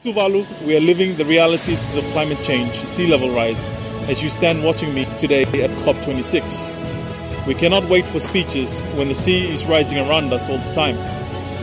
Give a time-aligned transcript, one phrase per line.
[0.00, 3.66] In Tuvalu, we are living the realities of climate change, sea level rise,
[4.08, 7.46] as you stand watching me today at COP26.
[7.48, 10.96] We cannot wait for speeches when the sea is rising around us all the time.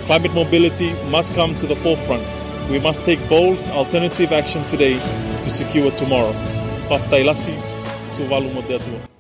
[0.06, 2.24] Climate mobility must come to the forefront.
[2.70, 5.00] We must take bold, alternative action today
[5.44, 6.34] to secure tomorrow.
[6.90, 7.56] Faftailasi,
[8.18, 9.15] Tuvalu Modertua.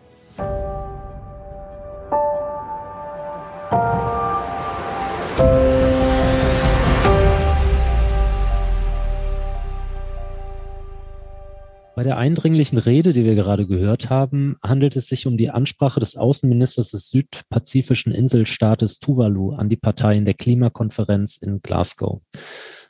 [12.05, 16.15] Der eindringlichen Rede, die wir gerade gehört haben, handelt es sich um die Ansprache des
[16.15, 22.21] Außenministers des südpazifischen Inselstaates Tuvalu an die Parteien der Klimakonferenz in Glasgow.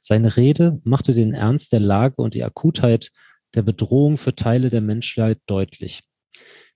[0.01, 3.11] Seine Rede machte den Ernst der Lage und die Akutheit
[3.55, 6.03] der Bedrohung für Teile der Menschheit deutlich.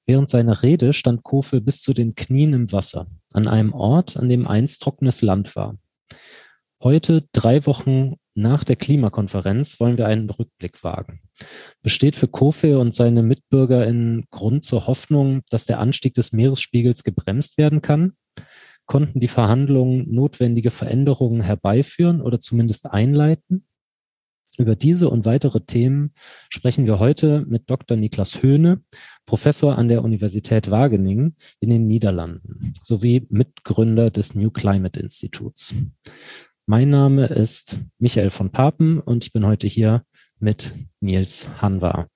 [0.08, 4.30] Während seiner Rede stand Kofe bis zu den Knien im Wasser, an einem Ort, an
[4.30, 5.78] dem einst trockenes Land war.
[6.82, 11.22] Heute, drei Wochen nach der Klimakonferenz, wollen wir einen Rückblick wagen.
[11.82, 17.58] Besteht für Kofe und seine MitbürgerInnen Grund zur Hoffnung, dass der Anstieg des Meeresspiegels gebremst
[17.58, 18.14] werden kann?
[18.86, 23.66] Konnten die Verhandlungen notwendige Veränderungen herbeiführen oder zumindest einleiten?
[24.58, 26.12] Über diese und weitere Themen
[26.50, 27.96] sprechen wir heute mit Dr.
[27.96, 28.82] Niklas Höhne,
[29.26, 35.74] Professor an der Universität Wageningen in den Niederlanden sowie Mitgründer des New Climate Instituts.
[36.70, 40.04] Mein Name ist Michael von Papen und ich bin heute hier
[40.38, 42.08] mit Nils Hanwa.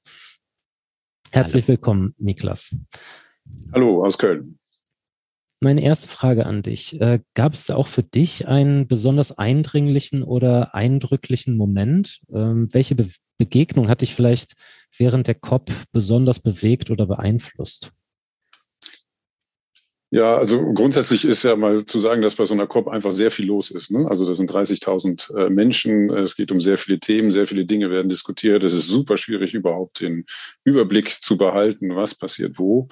[1.31, 1.69] Herzlich Hallo.
[1.69, 2.77] willkommen, Niklas.
[3.73, 4.59] Hallo aus Köln.
[5.59, 7.01] Meine erste Frage an dich.
[7.01, 12.21] Äh, gab es auch für dich einen besonders eindringlichen oder eindrücklichen Moment?
[12.31, 14.53] Ähm, welche Be Begegnung hat dich vielleicht
[14.95, 17.91] während der COP besonders bewegt oder beeinflusst?
[20.13, 23.31] Ja, also grundsätzlich ist ja mal zu sagen, dass bei so einer COP einfach sehr
[23.31, 23.89] viel los ist.
[23.89, 24.05] Ne?
[24.07, 27.89] Also das sind 30.000 äh, Menschen, es geht um sehr viele Themen, sehr viele Dinge
[27.89, 28.63] werden diskutiert.
[28.63, 30.27] Es ist super schwierig, überhaupt den
[30.63, 32.89] Überblick zu behalten, was passiert wo.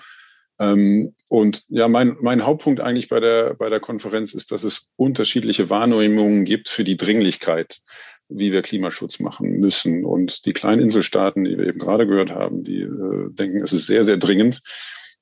[0.58, 4.90] Ähm, und ja, mein, mein Hauptpunkt eigentlich bei der, bei der Konferenz ist, dass es
[4.96, 7.82] unterschiedliche Wahrnehmungen gibt für die Dringlichkeit,
[8.30, 10.06] wie wir Klimaschutz machen müssen.
[10.06, 13.86] Und die kleinen Inselstaaten, die wir eben gerade gehört haben, die äh, denken, es ist
[13.86, 14.64] sehr, sehr dringend.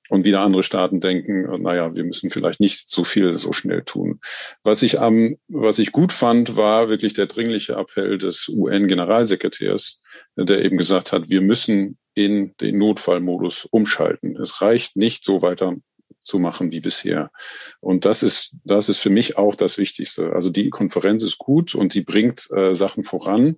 [0.09, 4.19] Und wieder andere Staaten denken, naja, wir müssen vielleicht nicht so viel so schnell tun.
[4.63, 10.01] Was ich am, was ich gut fand, war wirklich der dringliche Appell des UN-Generalsekretärs,
[10.35, 14.35] der eben gesagt hat, wir müssen in den Notfallmodus umschalten.
[14.35, 15.75] Es reicht nicht so weiter
[16.23, 17.31] zu machen wie bisher.
[17.79, 20.33] Und das ist, das ist für mich auch das Wichtigste.
[20.33, 23.57] Also die Konferenz ist gut und die bringt äh, Sachen voran.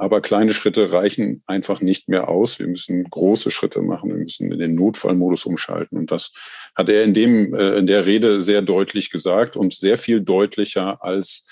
[0.00, 2.58] Aber kleine Schritte reichen einfach nicht mehr aus.
[2.58, 4.08] Wir müssen große Schritte machen.
[4.08, 5.98] Wir müssen in den Notfallmodus umschalten.
[5.98, 6.32] Und das
[6.74, 11.04] hat er in dem, äh, in der Rede sehr deutlich gesagt und sehr viel deutlicher
[11.04, 11.46] als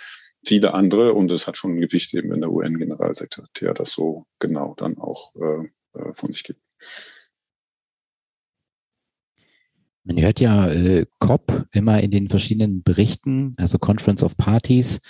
[0.47, 1.13] viele andere.
[1.13, 5.35] Und es hat schon ein Gewicht eben in der UN-Generalsekretär, das so genau dann auch
[5.37, 6.61] äh, äh, von sich gibt.
[10.05, 15.01] Man hört ja äh, COP immer in den verschiedenen Berichten, also Conference of Parties.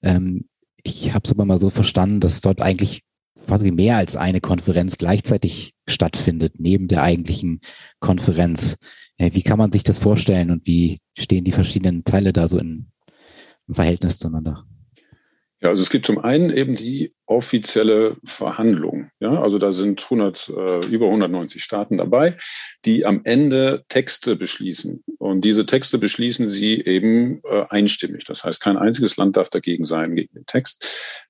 [0.00, 0.48] Ähm,
[0.84, 3.02] ich habe es aber mal so verstanden, dass dort eigentlich
[3.46, 7.60] quasi mehr als eine Konferenz gleichzeitig stattfindet, neben der eigentlichen
[7.98, 8.76] Konferenz.
[9.16, 12.58] Äh, wie kann man sich das vorstellen und wie stehen die verschiedenen Teile da so
[12.58, 12.86] in,
[13.66, 14.66] im Verhältnis zueinander?
[15.64, 19.08] Ja, also es gibt zum einen eben die offizielle Verhandlung.
[19.18, 22.36] Ja, also da sind 100, äh, über 190 Staaten dabei,
[22.84, 25.02] die am Ende Texte beschließen.
[25.16, 28.24] Und diese Texte beschließen sie eben äh, einstimmig.
[28.24, 30.86] Das heißt, kein einziges Land darf dagegen sein gegen den Text.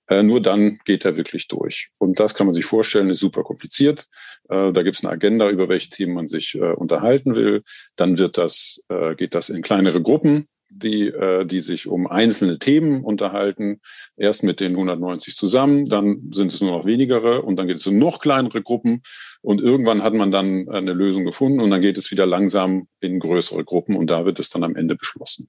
[0.09, 1.91] Äh, nur dann geht er wirklich durch.
[1.99, 4.09] Und das kann man sich vorstellen, ist super kompliziert.
[4.49, 7.63] Äh, da gibt es eine Agenda, über welche Themen man sich äh, unterhalten will.
[7.95, 12.59] Dann wird das, äh, geht das in kleinere Gruppen die, äh, die sich um einzelne
[12.59, 13.81] Themen unterhalten.
[14.17, 17.87] Erst mit den 190 zusammen, dann sind es nur noch wenigere und dann geht es
[17.87, 19.03] um noch kleinere Gruppen
[19.43, 23.21] und irgendwann hat man dann eine Lösung gefunden und dann geht es wieder langsam in
[23.21, 25.49] größere Gruppen und da wird es dann am Ende beschlossen.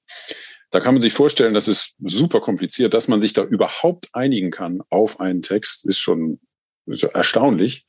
[0.72, 4.52] Da kann man sich vorstellen, das ist super kompliziert, dass man sich da überhaupt einigen
[4.52, 6.40] kann auf einen Text, ist schon
[7.14, 7.86] erstaunlich.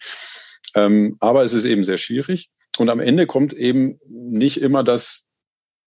[0.74, 2.50] Ähm, aber es ist eben sehr schwierig.
[2.78, 5.26] Und am Ende kommt eben nicht immer das,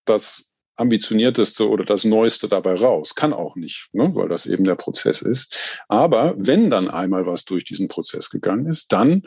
[0.05, 0.48] das
[0.79, 3.15] ambitionierteste oder das Neueste dabei raus.
[3.15, 5.55] Kann auch nicht, ne, weil das eben der Prozess ist.
[5.87, 9.23] Aber wenn dann einmal was durch diesen Prozess gegangen ist, dann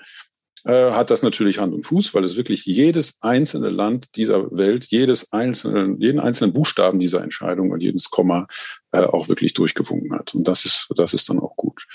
[0.64, 4.86] äh, hat das natürlich Hand und Fuß, weil es wirklich jedes einzelne Land dieser Welt,
[4.86, 8.46] jedes einzelne, jeden einzelnen Buchstaben dieser Entscheidung und jedes Komma
[8.92, 10.34] äh, auch wirklich durchgewunken hat.
[10.34, 11.86] Und das ist, das ist dann auch gut.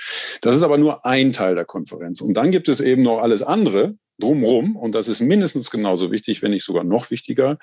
[0.41, 2.19] Das ist aber nur ein Teil der Konferenz.
[2.21, 4.75] Und dann gibt es eben noch alles andere drumherum.
[4.75, 7.57] Und das ist mindestens genauso wichtig, wenn nicht sogar noch wichtiger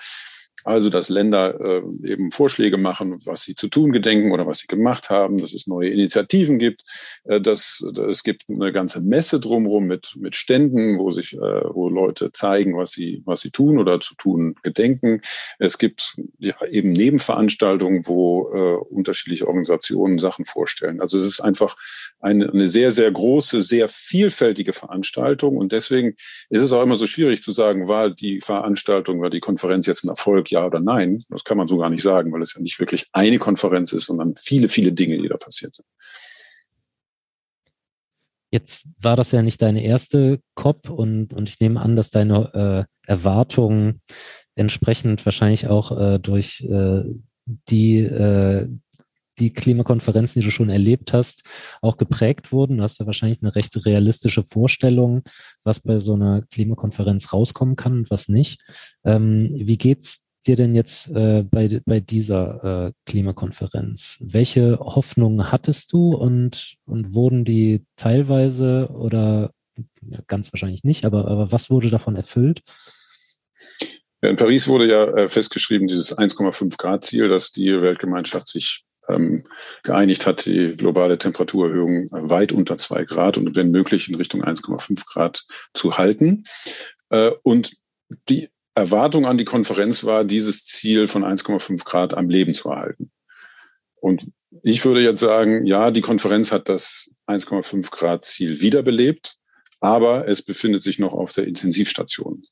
[0.65, 4.67] Also, dass Länder äh, eben Vorschläge machen, was sie zu tun gedenken oder was sie
[4.67, 6.81] gemacht haben, dass es neue Initiativen gibt,
[7.25, 11.37] äh, dass, dass es gibt eine ganze Messe drumherum mit, mit Ständen, wo sich, äh,
[11.37, 15.21] wo Leute zeigen, was sie, was sie tun oder zu tun gedenken.
[15.59, 20.99] Es gibt ja, eben Nebenveranstaltungen, wo äh, unterschiedliche Organisationen Sachen vorstellen.
[20.99, 21.77] Also es ist einfach
[22.19, 26.15] eine, eine sehr, sehr große, sehr vielfältige Veranstaltung und deswegen
[26.49, 30.03] ist es auch immer so schwierig zu sagen, war die Veranstaltung, war die Konferenz jetzt
[30.05, 31.23] ein Erfolg, ja oder nein.
[31.29, 34.05] Das kann man so gar nicht sagen, weil es ja nicht wirklich eine Konferenz ist,
[34.05, 35.85] sondern viele, viele Dinge, die da passiert sind.
[38.51, 42.87] Jetzt war das ja nicht deine erste COP und, und ich nehme an, dass deine
[43.05, 44.01] äh, Erwartungen
[44.55, 47.03] entsprechend wahrscheinlich auch äh, durch äh,
[47.45, 48.69] die äh,
[49.39, 51.43] die Klimakonferenzen, die du schon erlebt hast,
[51.81, 52.77] auch geprägt wurden.
[52.77, 55.23] Du hast ja wahrscheinlich eine recht realistische Vorstellung,
[55.63, 58.61] was bei so einer Klimakonferenz rauskommen kann und was nicht.
[59.03, 64.17] Ähm, wie geht's dir denn jetzt äh, bei, bei dieser äh, Klimakonferenz?
[64.21, 69.51] Welche Hoffnungen hattest du und, und wurden die teilweise oder
[70.01, 72.61] ja, ganz wahrscheinlich nicht, aber, aber was wurde davon erfüllt?
[74.21, 79.45] in Paris wurde ja äh, festgeschrieben, dieses 1,5 Grad Ziel, dass die Weltgemeinschaft sich ähm,
[79.83, 85.05] geeinigt hat, die globale Temperaturerhöhung weit unter zwei Grad und wenn möglich in Richtung 1,5
[85.05, 86.43] Grad zu halten.
[87.09, 87.73] Äh, und
[88.29, 93.11] die Erwartung an die Konferenz war, dieses Ziel von 1,5 Grad am Leben zu erhalten.
[93.95, 94.27] Und
[94.63, 99.37] ich würde jetzt sagen, ja, die Konferenz hat das 1,5 Grad Ziel wiederbelebt,
[99.79, 102.43] aber es befindet sich noch auf der Intensivstation.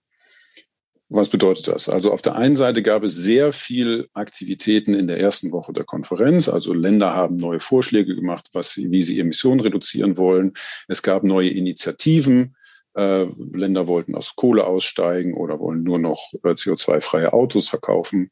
[1.09, 1.89] Was bedeutet das?
[1.89, 5.83] Also auf der einen Seite gab es sehr viel Aktivitäten in der ersten Woche der
[5.83, 6.49] Konferenz.
[6.49, 10.53] Also Länder haben neue Vorschläge gemacht, was wie sie Emissionen reduzieren wollen.
[10.87, 12.55] Es gab neue Initiativen.
[12.95, 18.31] Äh, Länder wollten aus Kohle aussteigen oder wollen nur noch äh, CO2-freie Autos verkaufen,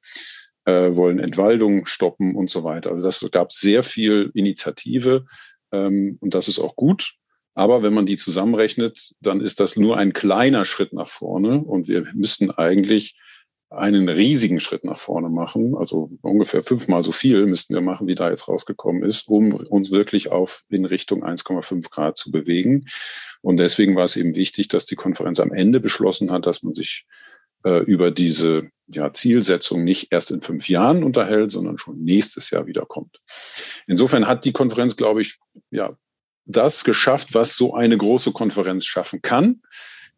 [0.66, 2.92] äh, wollen Entwaldung stoppen und so weiter.
[2.92, 5.25] Also das gab sehr viel Initiative
[5.72, 7.16] ähm, und das ist auch gut.
[7.54, 11.88] Aber wenn man die zusammenrechnet, dann ist das nur ein kleiner Schritt nach vorne und
[11.88, 13.18] wir müssten eigentlich
[13.71, 18.15] einen riesigen Schritt nach vorne machen, also ungefähr fünfmal so viel müssten wir machen, wie
[18.15, 22.85] da jetzt rausgekommen ist, um uns wirklich auf in Richtung 1,5 Grad zu bewegen.
[23.41, 26.73] Und deswegen war es eben wichtig, dass die Konferenz am Ende beschlossen hat, dass man
[26.73, 27.06] sich
[27.63, 32.68] äh, über diese ja, Zielsetzung nicht erst in fünf Jahren unterhält, sondern schon nächstes Jahr
[32.68, 33.21] wiederkommt.
[33.88, 35.38] Insofern hat die Konferenz, glaube ich,
[35.69, 35.95] ja,
[36.45, 39.62] das geschafft, was so eine große Konferenz schaffen kann.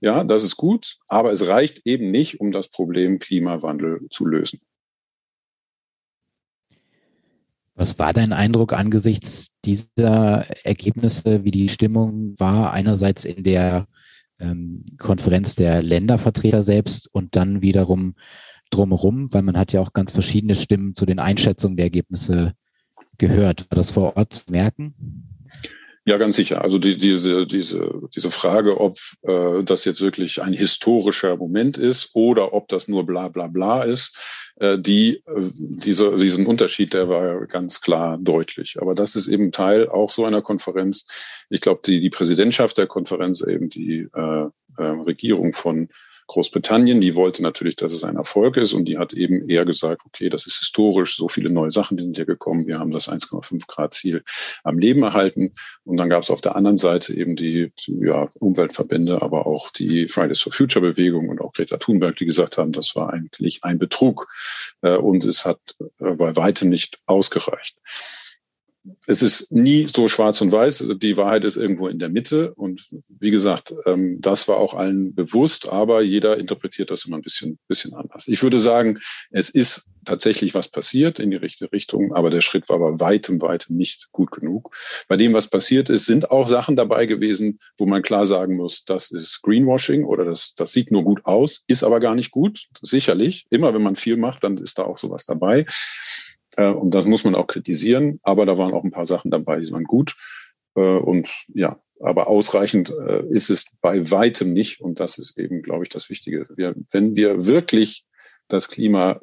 [0.03, 4.59] Ja, das ist gut, aber es reicht eben nicht, um das Problem Klimawandel zu lösen.
[7.73, 13.88] Was war dein Eindruck angesichts dieser Ergebnisse, wie die Stimmung war, einerseits in der
[14.39, 18.15] ähm, Konferenz der Ländervertreter selbst und dann wiederum
[18.71, 22.55] drumherum, weil man hat ja auch ganz verschiedene Stimmen zu den Einschätzungen der Ergebnisse
[23.17, 23.71] gehört.
[23.71, 25.32] War das vor Ort zu merken?
[26.05, 26.61] Ja, ganz sicher.
[26.61, 32.09] Also die, diese, diese, diese Frage, ob äh, das jetzt wirklich ein historischer Moment ist
[32.13, 37.07] oder ob das nur bla bla bla ist, äh, die, äh, diese, diesen Unterschied, der
[37.07, 38.75] war ganz klar deutlich.
[38.81, 41.05] Aber das ist eben Teil auch so einer Konferenz.
[41.50, 44.47] Ich glaube, die, die Präsidentschaft der Konferenz, eben die äh,
[44.77, 45.88] äh, Regierung von
[46.28, 50.02] Großbritannien, die wollte natürlich, dass es ein Erfolg ist und die hat eben eher gesagt,
[50.06, 53.10] okay, das ist historisch, so viele neue Sachen, die sind hier gekommen, wir haben das
[53.10, 54.24] 1,5 Grad Ziel
[54.64, 55.54] am Leben erhalten.
[55.84, 60.08] Und dann gab es auf der anderen Seite eben die ja, Umweltverbände, aber auch die
[60.08, 63.77] Fridays for Future Bewegung und auch Greta Thunberg, die gesagt haben, das war eigentlich ein
[63.77, 64.27] Betrug
[64.82, 65.60] äh, und es hat
[66.00, 67.77] äh, bei weitem nicht ausgereicht
[69.06, 70.86] es ist nie so schwarz und weiß.
[70.98, 72.54] Die Wahrheit ist irgendwo in der Mitte.
[72.54, 72.86] Und
[73.20, 77.60] wie gesagt, ähm, das war auch allen bewusst, aber jeder interpretiert das immer ein bisschen,
[77.68, 78.28] bisschen anders.
[78.28, 79.00] Ich würde sagen,
[79.32, 83.42] es ist tatsächlich was passiert in die richtige Richtung, aber der Schritt war bei weitem,
[83.42, 84.75] weitem nicht gut genug.
[85.08, 88.84] Bei dem, was passiert ist, sind auch Sachen dabei gewesen, wo man klar sagen muss,
[88.84, 92.66] das ist Greenwashing oder das, das sieht nur gut aus, ist aber gar nicht gut.
[92.82, 93.46] Sicherlich.
[93.50, 95.66] Immer wenn man viel macht, dann ist da auch sowas dabei.
[96.57, 98.19] Äh, und das muss man auch kritisieren.
[98.24, 100.15] Aber da waren auch ein paar Sachen dabei, die waren gut.
[100.75, 104.81] Äh, und ja, aber ausreichend äh, ist es bei weitem nicht.
[104.81, 106.45] Und das ist eben, glaube ich, das Wichtige.
[106.55, 108.05] Wir, wenn wir wirklich
[108.48, 109.19] das Klima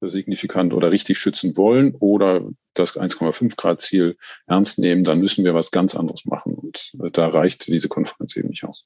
[0.00, 2.42] signifikant oder richtig schützen wollen oder
[2.74, 6.54] das 1,5 Grad Ziel ernst nehmen, dann müssen wir was ganz anderes machen.
[6.54, 8.84] Und da reicht diese Konferenz eben nicht aus.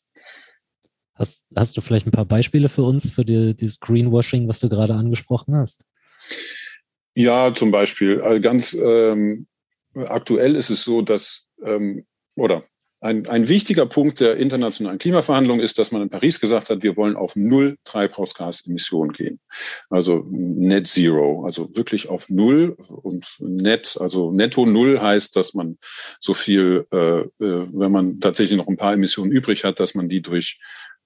[1.14, 4.68] Hast, hast du vielleicht ein paar Beispiele für uns, für die, dieses Greenwashing, was du
[4.68, 5.84] gerade angesprochen hast?
[7.20, 8.22] Ja, zum Beispiel.
[8.22, 9.46] Also ganz ähm,
[9.94, 12.64] aktuell ist es so, dass, ähm, oder
[13.02, 16.96] ein, ein wichtiger Punkt der internationalen Klimaverhandlungen ist, dass man in Paris gesagt hat, wir
[16.96, 19.40] wollen auf null Treibhausgasemissionen gehen.
[19.90, 25.78] Also Net Zero, also wirklich auf null und net, also netto null heißt, dass man
[26.20, 30.08] so viel, äh, äh wenn man tatsächlich noch ein paar Emissionen übrig hat, dass man
[30.08, 30.58] die durch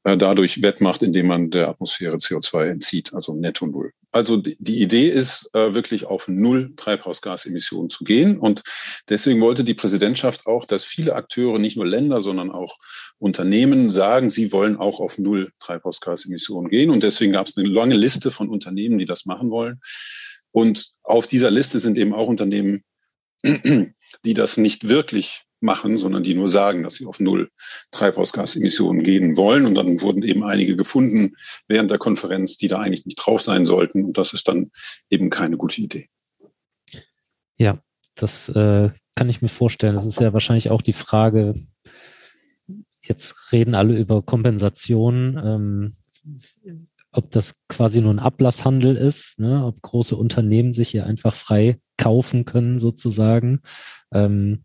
[0.04, 3.92] dadurch wettmacht, indem man der Atmosphäre CO2 entzieht, also netto null.
[4.12, 8.38] Also die Idee ist, äh, wirklich auf null Treibhausgasemissionen zu gehen.
[8.38, 8.62] Und
[9.08, 12.76] deswegen wollte die Präsidentschaft auch, dass viele Akteure, nicht nur Länder, sondern auch
[13.18, 16.90] Unternehmen sagen, sie wollen auch auf null Treibhausgasemissionen gehen.
[16.90, 19.80] Und deswegen gab es eine lange Liste von Unternehmen, die das machen wollen.
[20.52, 22.84] Und auf dieser Liste sind eben auch Unternehmen,
[23.42, 27.50] die das nicht wirklich machen, sondern die nur sagen, dass sie auf Null
[27.90, 29.66] Treibhausgasemissionen gehen wollen.
[29.66, 31.34] Und dann wurden eben einige gefunden
[31.66, 34.04] während der Konferenz, die da eigentlich nicht drauf sein sollten.
[34.04, 34.70] Und das ist dann
[35.10, 36.08] eben keine gute Idee.
[37.56, 37.80] Ja,
[38.14, 39.94] das äh, kann ich mir vorstellen.
[39.94, 41.54] Das ist ja wahrscheinlich auch die Frage,
[43.02, 45.40] jetzt reden alle über Kompensation.
[45.42, 45.94] Ähm,
[47.16, 49.64] ob das quasi nur ein Ablasshandel ist, ne?
[49.64, 53.60] ob große Unternehmen sich hier einfach frei kaufen können sozusagen.
[54.12, 54.64] Ähm,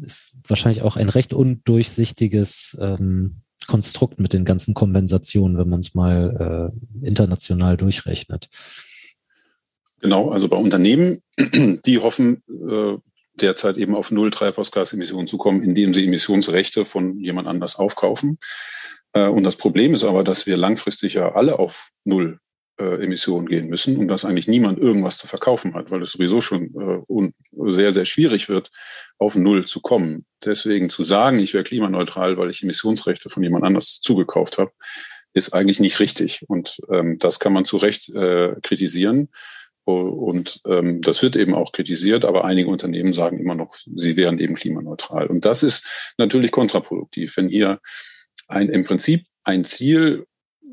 [0.00, 5.94] ist wahrscheinlich auch ein recht undurchsichtiges ähm, Konstrukt mit den ganzen Kompensationen, wenn man es
[5.94, 6.72] mal
[7.02, 8.48] äh, international durchrechnet.
[10.00, 12.98] Genau, also bei Unternehmen, die hoffen äh,
[13.34, 18.38] derzeit eben auf null Treibhausgasemissionen zu kommen, indem sie Emissionsrechte von jemand anders aufkaufen.
[19.12, 22.40] Äh, und das Problem ist aber, dass wir langfristig ja alle auf null
[22.82, 26.74] Emissionen gehen müssen und dass eigentlich niemand irgendwas zu verkaufen hat, weil es sowieso schon
[26.74, 28.70] äh, sehr, sehr schwierig wird,
[29.18, 30.24] auf Null zu kommen.
[30.44, 34.72] Deswegen zu sagen, ich wäre klimaneutral, weil ich Emissionsrechte von jemand anders zugekauft habe,
[35.34, 36.44] ist eigentlich nicht richtig.
[36.48, 39.28] Und ähm, das kann man zu Recht äh, kritisieren.
[39.84, 44.38] Und ähm, das wird eben auch kritisiert, aber einige Unternehmen sagen immer noch, sie wären
[44.38, 45.26] eben klimaneutral.
[45.26, 47.80] Und das ist natürlich kontraproduktiv, wenn hier
[48.46, 50.26] ein im Prinzip ein Ziel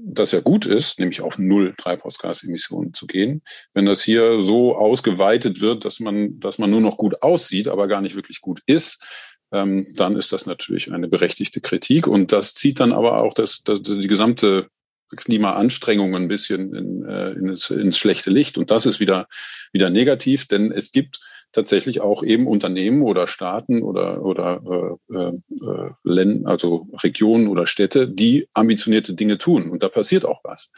[0.06, 3.42] das ja gut ist, nämlich auf null Treibhausgasemissionen zu gehen.
[3.74, 7.88] Wenn das hier so ausgeweitet wird, dass man, dass man nur noch gut aussieht, aber
[7.88, 9.04] gar nicht wirklich gut ist,
[9.52, 12.08] ähm, dann ist das natürlich eine berechtigte Kritik.
[12.08, 14.68] Und das zieht dann aber auch das, das, die gesamte
[15.16, 18.58] Klimaanstrengung ein bisschen in, äh, ins, ins schlechte Licht.
[18.58, 19.28] Und das ist wieder,
[19.74, 21.20] wieder negativ, denn es gibt
[21.52, 25.34] tatsächlich auch eben Unternehmen oder Staaten oder, oder äh, äh,
[25.66, 29.70] äh Länder, also Regionen oder Städte, die ambitionierte Dinge tun.
[29.70, 30.72] Und da passiert auch was.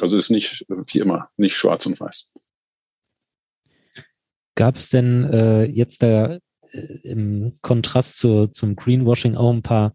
[0.00, 2.28] Also es ist nicht wie immer nicht schwarz und weiß.
[4.56, 6.38] Gab es denn äh, jetzt da
[6.70, 9.94] äh, im Kontrast zu, zum Greenwashing auch ein paar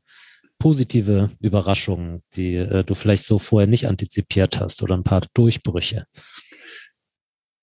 [0.57, 6.05] positive Überraschungen, die äh, du vielleicht so vorher nicht antizipiert hast oder ein paar Durchbrüche?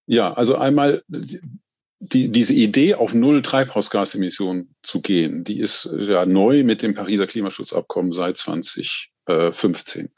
[0.06, 1.02] Ja, also einmal
[1.98, 7.26] die, diese Idee, auf null Treibhausgasemissionen zu gehen, die ist ja neu mit dem Pariser
[7.26, 10.10] Klimaschutzabkommen seit 2015.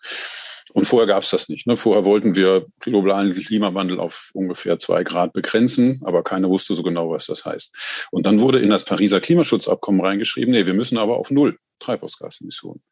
[0.74, 1.66] Und vorher gab es das nicht.
[1.66, 1.76] Ne?
[1.76, 7.10] Vorher wollten wir globalen Klimawandel auf ungefähr zwei Grad begrenzen, aber keiner wusste so genau,
[7.10, 8.08] was das heißt.
[8.10, 12.82] Und dann wurde in das Pariser Klimaschutzabkommen reingeschrieben, nee, wir müssen aber auf null Treibhausgasemissionen.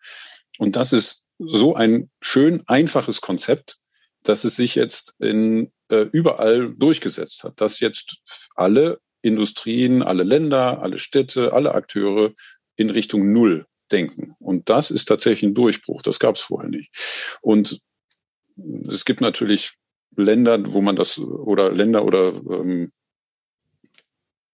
[0.58, 3.76] Und das ist so ein schön einfaches Konzept,
[4.22, 10.82] dass es sich jetzt in, äh, überall durchgesetzt hat, dass jetzt alle Industrien, alle Länder,
[10.82, 12.32] alle Städte, alle Akteure
[12.76, 14.34] in Richtung Null denken.
[14.38, 16.02] Und das ist tatsächlich ein Durchbruch.
[16.02, 16.90] Das gab es vorher nicht.
[17.40, 17.80] Und
[18.88, 19.72] es gibt natürlich
[20.16, 22.92] Länder, wo man das oder Länder oder ähm,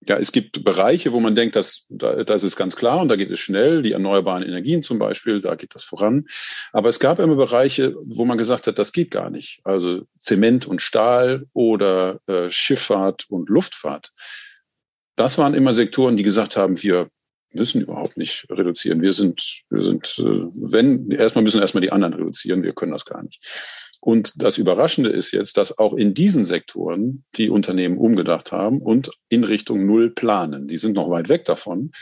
[0.07, 3.17] ja, es gibt Bereiche, wo man denkt, dass, da, das ist ganz klar und da
[3.17, 6.27] geht es schnell, die erneuerbaren Energien zum Beispiel, da geht das voran.
[6.73, 9.61] Aber es gab immer Bereiche, wo man gesagt hat, das geht gar nicht.
[9.65, 14.13] Also Zement und Stahl oder äh, Schifffahrt und Luftfahrt.
[15.17, 17.09] Das waren immer Sektoren, die gesagt haben, wir
[17.55, 19.03] müssen überhaupt nicht reduzieren.
[19.03, 23.05] Wir sind, wir sind, äh, wenn, erstmal müssen erstmal die anderen reduzieren, wir können das
[23.05, 23.41] gar nicht.
[24.01, 29.11] Und das Überraschende ist jetzt, dass auch in diesen Sektoren die Unternehmen umgedacht haben und
[29.29, 30.67] in Richtung Null planen.
[30.67, 31.93] Die sind noch weit weg davon.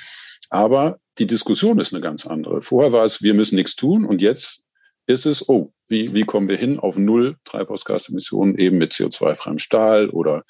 [0.48, 2.62] Aber die Diskussion ist eine ganz andere.
[2.62, 4.62] Vorher war es, wir müssen nichts tun und jetzt
[5.06, 10.08] ist es, oh, wie, wie kommen wir hin auf Null Treibhausgasemissionen eben mit CO2-freiem Stahl
[10.08, 10.44] oder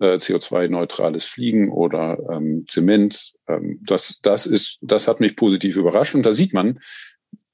[0.00, 3.32] äh, CO2-neutrales Fliegen oder ähm, Zement.
[3.48, 6.80] Ähm, das, das, ist, das hat mich positiv überrascht und da sieht man,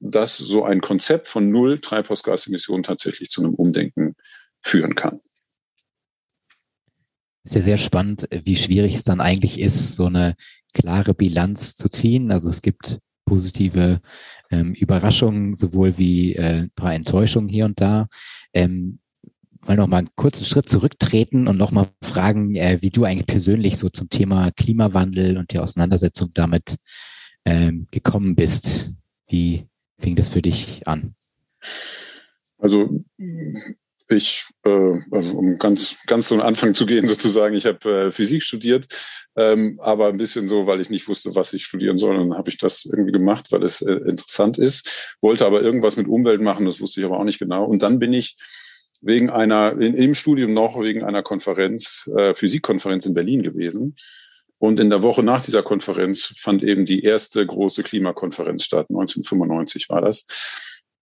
[0.01, 4.17] dass so ein Konzept von Null Treibhausgasemissionen tatsächlich zu einem Umdenken
[4.61, 5.21] führen kann.
[7.45, 10.37] Ist ja sehr spannend, wie schwierig es dann eigentlich ist, so eine
[10.75, 12.31] klare Bilanz zu ziehen.
[12.31, 14.01] Also es gibt positive
[14.51, 18.09] ähm, Überraschungen, sowohl wie äh, ein paar Enttäuschungen hier und da.
[18.53, 18.99] Ähm,
[19.67, 23.27] mal noch mal einen kurzen Schritt zurücktreten und noch mal fragen, äh, wie du eigentlich
[23.27, 26.77] persönlich so zum Thema Klimawandel und die Auseinandersetzung damit
[27.45, 28.91] ähm, gekommen bist.
[29.29, 29.67] Wie
[29.99, 31.15] fing das für dich an?
[32.59, 33.05] Also
[34.09, 38.43] ich, äh, also um ganz, ganz zum Anfang zu gehen sozusagen, ich habe äh, Physik
[38.43, 38.87] studiert,
[39.37, 42.17] ähm, aber ein bisschen so, weil ich nicht wusste, was ich studieren soll.
[42.17, 45.17] Dann habe ich das irgendwie gemacht, weil es äh, interessant ist.
[45.21, 47.65] Wollte aber irgendwas mit Umwelt machen, das wusste ich aber auch nicht genau.
[47.65, 48.37] Und dann bin ich
[49.03, 53.97] wegen einer, in, im Studium noch wegen einer Konferenz, äh, Physikkonferenz in Berlin gewesen.
[54.59, 58.87] Und in der Woche nach dieser Konferenz fand eben die erste große Klimakonferenz statt.
[58.91, 60.27] 1995 war das.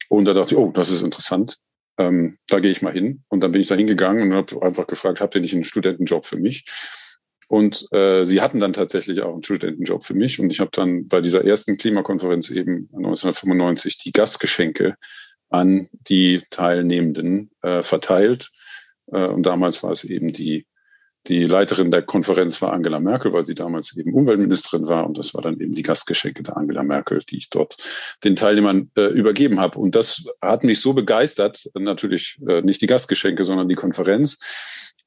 [0.09, 1.59] Und da dachte ich, oh, das ist interessant
[2.00, 3.23] ähm, da gehe ich mal hin.
[3.28, 6.25] Und dann bin ich da hingegangen und habe einfach gefragt, habt ihr nicht einen Studentenjob
[6.25, 6.64] für mich?
[7.47, 10.40] Und äh, sie hatten dann tatsächlich auch einen Studentenjob für mich.
[10.40, 14.95] Und ich habe dann bei dieser ersten Klimakonferenz eben 1995 die Gastgeschenke
[15.50, 18.50] an die Teilnehmenden äh, verteilt.
[19.12, 20.66] Äh, und damals war es eben die
[21.26, 25.07] die Leiterin der Konferenz war Angela Merkel, weil sie damals eben Umweltministerin war.
[25.07, 27.76] Und das war dann eben die Gastgeschenke der Angela Merkel, die ich dort
[28.25, 29.78] den Teilnehmern äh, übergeben habe.
[29.78, 34.38] Und das hat mich so begeistert, natürlich äh, nicht die Gastgeschenke, sondern die Konferenz.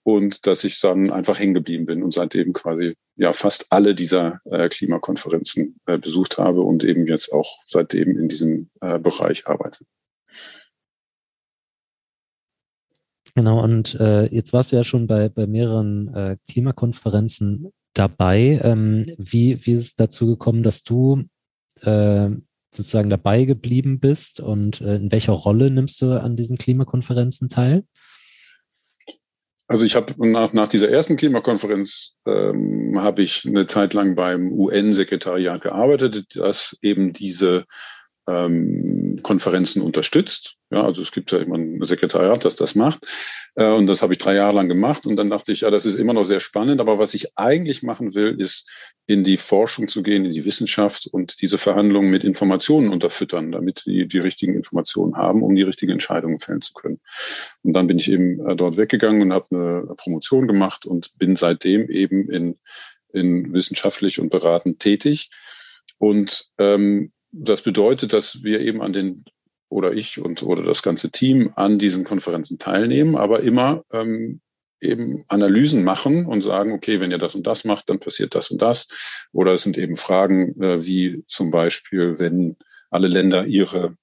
[0.03, 4.41] Und dass ich dann einfach hängen geblieben bin und seitdem quasi ja fast alle dieser
[4.45, 9.85] äh, Klimakonferenzen äh, besucht habe und eben jetzt auch seitdem in diesem äh, Bereich arbeite.
[13.35, 18.59] Genau, und äh, jetzt warst du ja schon bei, bei mehreren äh, Klimakonferenzen dabei.
[18.63, 21.23] Ähm, wie, wie ist es dazu gekommen, dass du
[21.81, 22.29] äh,
[22.71, 27.83] sozusagen dabei geblieben bist und äh, in welcher Rolle nimmst du an diesen Klimakonferenzen teil?
[29.67, 34.51] Also ich habe nach, nach dieser ersten Klimakonferenz ähm, habe ich eine Zeit lang beim
[34.51, 37.65] UN-Sekretariat gearbeitet, das eben diese
[38.27, 40.55] ähm, Konferenzen unterstützt.
[40.71, 43.05] Ja, also es gibt ja immer ein Sekretariat, das das macht.
[43.55, 45.05] Äh, und das habe ich drei Jahre lang gemacht.
[45.05, 46.81] Und dann dachte ich, ja, das ist immer noch sehr spannend.
[46.81, 48.69] Aber was ich eigentlich machen will, ist
[49.05, 53.85] in die Forschung zu gehen, in die Wissenschaft und diese Verhandlungen mit Informationen unterfüttern, damit
[53.85, 57.01] die die richtigen Informationen haben, um die richtigen Entscheidungen fällen zu können.
[57.61, 61.35] Und dann bin ich eben äh, dort weggegangen und habe eine Promotion gemacht und bin
[61.35, 62.57] seitdem eben in,
[63.11, 65.29] in wissenschaftlich und beratend tätig.
[65.97, 69.23] Und ähm, das bedeutet, dass wir eben an den
[69.69, 74.39] oder ich und oder das ganze Team an diesen Konferenzen teilnehmen, aber immer ähm,
[74.79, 78.51] eben Analysen machen und sagen, okay, wenn ihr das und das macht, dann passiert das
[78.51, 78.87] und das.
[79.31, 82.57] Oder es sind eben Fragen äh, wie zum Beispiel, wenn
[82.91, 83.95] alle Länder ihre,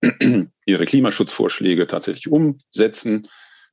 [0.64, 3.28] ihre Klimaschutzvorschläge tatsächlich umsetzen,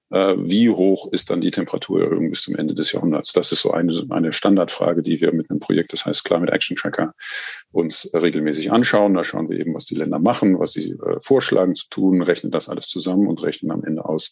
[0.09, 3.33] wie hoch ist dann die Temperaturerhöhung bis zum Ende des Jahrhunderts?
[3.33, 6.77] Das ist so eine, eine Standardfrage, die wir mit einem Projekt, das heißt Climate Action
[6.77, 7.13] Tracker,
[7.71, 9.13] uns regelmäßig anschauen.
[9.13, 12.51] Da schauen wir eben, was die Länder machen, was sie äh, vorschlagen zu tun, rechnen
[12.51, 14.31] das alles zusammen und rechnen am Ende aus,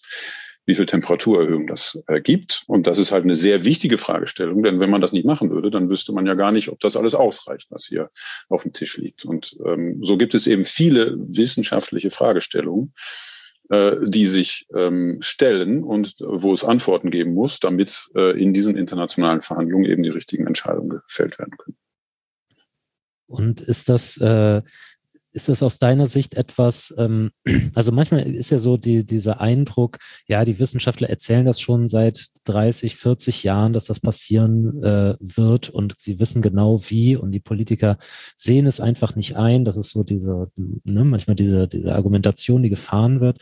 [0.65, 2.63] wie viel Temperaturerhöhung das äh, gibt.
[2.67, 5.69] Und das ist halt eine sehr wichtige Fragestellung, denn wenn man das nicht machen würde,
[5.69, 8.09] dann wüsste man ja gar nicht, ob das alles ausreicht, was hier
[8.49, 9.25] auf dem Tisch liegt.
[9.25, 12.93] Und ähm, so gibt es eben viele wissenschaftliche Fragestellungen,
[13.69, 18.77] äh, die sich ähm, stellen und wo es Antworten geben muss, damit äh, in diesen
[18.77, 21.77] internationalen Verhandlungen eben die richtigen Entscheidungen gefällt werden können.
[23.27, 24.61] Und ist das, äh,
[25.35, 27.31] ist das aus deiner Sicht etwas, ähm,
[27.75, 32.27] also manchmal ist ja so die, dieser Eindruck, ja, die Wissenschaftler erzählen das schon seit
[32.45, 37.41] 30, 40 Jahren, dass das passieren äh, wird und sie wissen genau wie und die
[37.41, 37.97] Politiker
[38.37, 39.65] sehen es einfach nicht ein.
[39.65, 43.39] Das ist so diese, ne, manchmal diese, diese Argumentation, die gefahren wird.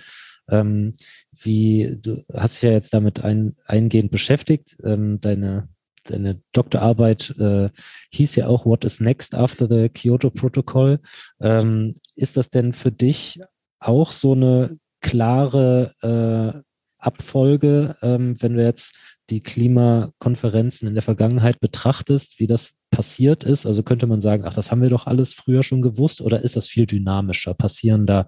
[0.49, 0.93] Ähm,
[1.31, 4.77] wie, du hast dich ja jetzt damit ein, eingehend beschäftigt.
[4.83, 5.65] Ähm, deine
[6.03, 7.69] deine Doktorarbeit äh,
[8.11, 10.99] hieß ja auch What is Next After the Kyoto Protocol.
[11.39, 13.39] Ähm, ist das denn für dich
[13.79, 16.61] auch so eine klare äh,
[16.97, 18.95] Abfolge, ähm, wenn du jetzt
[19.29, 23.65] die Klimakonferenzen in der Vergangenheit betrachtest, wie das passiert ist?
[23.65, 26.55] Also könnte man sagen, ach, das haben wir doch alles früher schon gewusst oder ist
[26.55, 27.53] das viel dynamischer?
[27.53, 28.27] Passieren da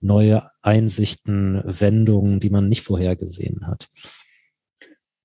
[0.00, 3.88] neue Einsichten, Wendungen, die man nicht vorhergesehen hat?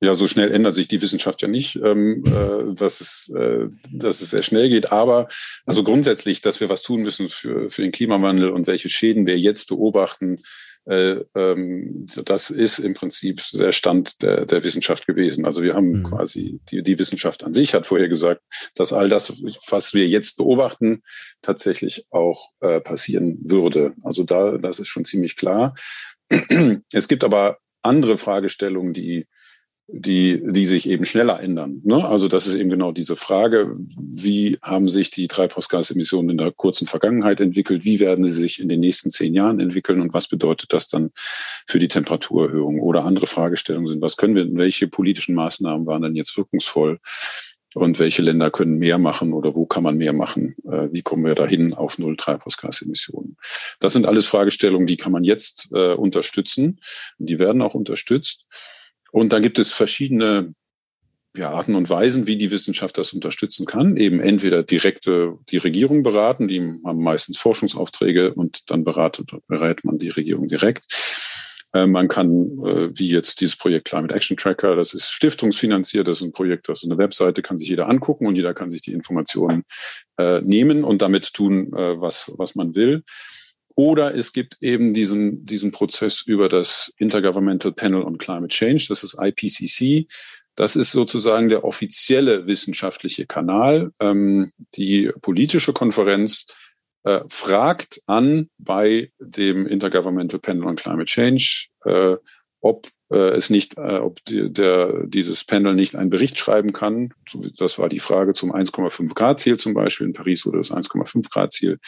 [0.02, 4.22] Ja, so schnell ändert sich die Wissenschaft ja nicht, ähm, äh, dass, es, äh, dass
[4.22, 4.92] es sehr schnell geht.
[4.92, 5.28] Aber
[5.66, 9.38] also grundsätzlich, dass wir was tun müssen für, für den Klimawandel und welche Schäden wir
[9.38, 10.38] jetzt beobachten,
[10.86, 15.46] äh, ähm, das ist im Prinzip der Stand der, der Wissenschaft gewesen.
[15.46, 16.04] Also wir haben mhm.
[16.04, 18.42] quasi, die, die Wissenschaft an sich hat vorher gesagt,
[18.76, 21.04] dass all das, was wir jetzt beobachten,
[21.42, 23.94] tatsächlich auch äh, passieren würde.
[24.04, 25.76] Also da, das ist schon ziemlich klar.
[26.94, 29.28] Es gibt aber andere Fragestellungen, die
[29.92, 31.82] die, die sich eben schneller ändern.
[31.84, 32.06] Ne?
[32.08, 36.88] Also das ist eben genau diese Frage, wie haben sich die Treibhausgasemissionen in der kurzen
[36.88, 40.74] Vergangenheit entwickelt, wie werden sie sich in den nächsten zehn Jahren entwickeln und was bedeutet
[40.74, 41.12] das dann
[41.66, 42.80] für die Temperaturerhöhung?
[42.80, 47.00] Oder andere Fragestellungen sind, was können wir, welche politischen Maßnahmen waren dann jetzt wirkungsvoll?
[47.76, 50.56] und welche Länder können mehr machen oder wo kann man mehr machen?
[50.66, 53.38] Äh, wie kommen wir dahin auf Null Treibhausgasemissionen?
[53.80, 56.80] Das sind alles Fragestellungen, die kann man jetzt äh, unterstützen.
[57.20, 58.46] Die werden auch unterstützt.
[59.12, 60.54] Und dann gibt es verschiedene
[61.36, 63.98] ja, Arten und Weisen, wie die Wissenschaft das unterstützen kann.
[63.98, 70.00] Eben entweder direkte die Regierung beraten, die haben meistens Forschungsaufträge und dann beratet, berät man
[70.00, 70.86] die Regierung direkt.
[71.74, 72.32] Äh, man kann,
[72.66, 76.68] äh, wie jetzt dieses Projekt Climate Action Tracker, das ist stiftungsfinanziert, das ist ein Projekt,
[76.68, 79.64] das ist eine Webseite, kann sich jeder angucken und jeder kann sich die Informationen
[80.18, 83.04] äh, nehmen und damit tun, äh, was, was man will.
[83.76, 89.04] Oder es gibt eben diesen, diesen Prozess über das Intergovernmental Panel on Climate Change, das
[89.04, 90.08] ist IPCC.
[90.56, 93.94] Das ist sozusagen der offizielle wissenschaftliche Kanal.
[94.02, 96.48] Ähm, die politische Konferenz
[97.06, 102.18] äh, fragt an bei dem Intergovernmental Panel on Climate Change, äh,
[102.60, 107.14] ob äh, es nicht, äh, ob die, der, dieses Panel nicht einen Bericht schreiben kann.
[107.58, 110.08] Das war die Frage zum 1,5 Grad Ziel zum Beispiel.
[110.08, 111.80] In Paris wurde das 1,5 Grad Ziel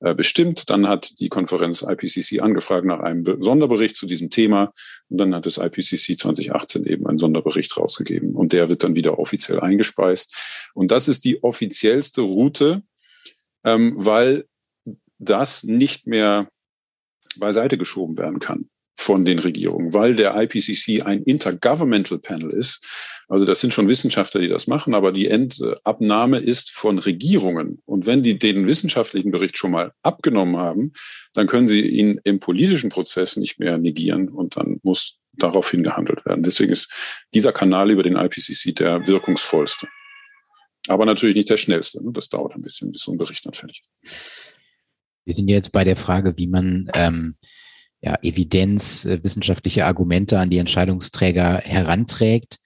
[0.00, 0.68] bestimmt.
[0.70, 4.72] Dann hat die Konferenz IPCC angefragt nach einem Sonderbericht zu diesem Thema.
[5.08, 8.34] Und dann hat das IPCC 2018 eben einen Sonderbericht rausgegeben.
[8.34, 10.68] Und der wird dann wieder offiziell eingespeist.
[10.74, 12.82] Und das ist die offiziellste Route,
[13.64, 14.46] ähm, weil
[15.18, 16.48] das nicht mehr
[17.38, 22.80] beiseite geschoben werden kann von den Regierungen, weil der IPCC ein Intergovernmental Panel ist.
[23.28, 27.82] Also das sind schon Wissenschaftler, die das machen, aber die Endabnahme ist von Regierungen.
[27.84, 30.92] Und wenn die den wissenschaftlichen Bericht schon mal abgenommen haben,
[31.34, 36.24] dann können sie ihn im politischen Prozess nicht mehr negieren und dann muss daraufhin gehandelt
[36.24, 36.42] werden.
[36.42, 36.90] Deswegen ist
[37.34, 39.88] dieser Kanal über den IPCC der wirkungsvollste.
[40.88, 42.02] Aber natürlich nicht der schnellste.
[42.02, 42.12] Ne?
[42.12, 44.52] Das dauert ein bisschen, bis so ein Bericht dann fertig ist.
[45.24, 47.36] Wir sind jetzt bei der Frage, wie man ähm,
[48.06, 52.58] ja, Evidenz, äh, wissenschaftliche Argumente an die Entscheidungsträger heranträgt.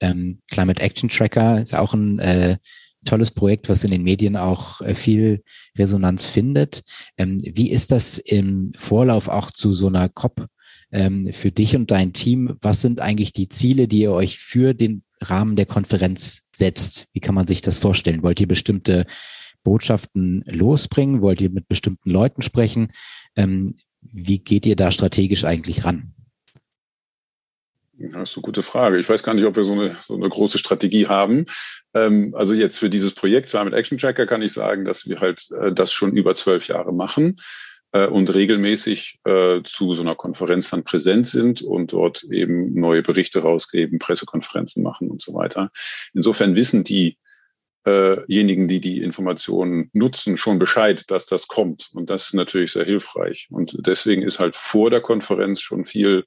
[0.00, 2.56] Ähm, Climate Action Tracker ist auch ein äh,
[3.04, 5.44] tolles Projekt, was in den Medien auch äh, viel
[5.78, 6.82] Resonanz findet.
[7.16, 10.46] Ähm, wie ist das im Vorlauf auch zu so einer COP
[10.90, 12.56] ähm, für dich und dein Team?
[12.60, 17.06] Was sind eigentlich die Ziele, die ihr euch für den Rahmen der Konferenz setzt?
[17.12, 18.24] Wie kann man sich das vorstellen?
[18.24, 19.06] Wollt ihr bestimmte
[19.62, 21.22] Botschaften losbringen?
[21.22, 22.88] Wollt ihr mit bestimmten Leuten sprechen?
[23.36, 26.12] Ähm, wie geht ihr da strategisch eigentlich ran?
[28.10, 28.98] Das ist eine gute Frage.
[28.98, 31.46] Ich weiß gar nicht, ob wir so eine, so eine große Strategie haben.
[31.94, 35.46] Ähm, also jetzt für dieses Projekt Climate Action Tracker kann ich sagen, dass wir halt
[35.60, 37.40] äh, das schon über zwölf Jahre machen
[37.92, 43.02] äh, und regelmäßig äh, zu so einer Konferenz dann präsent sind und dort eben neue
[43.02, 45.70] Berichte rausgeben, Pressekonferenzen machen und so weiter.
[46.12, 47.18] Insofern wissen die
[47.84, 51.90] diejenigen, die die Informationen nutzen, schon Bescheid, dass das kommt.
[51.92, 53.48] Und das ist natürlich sehr hilfreich.
[53.50, 56.24] Und deswegen ist halt vor der Konferenz schon viel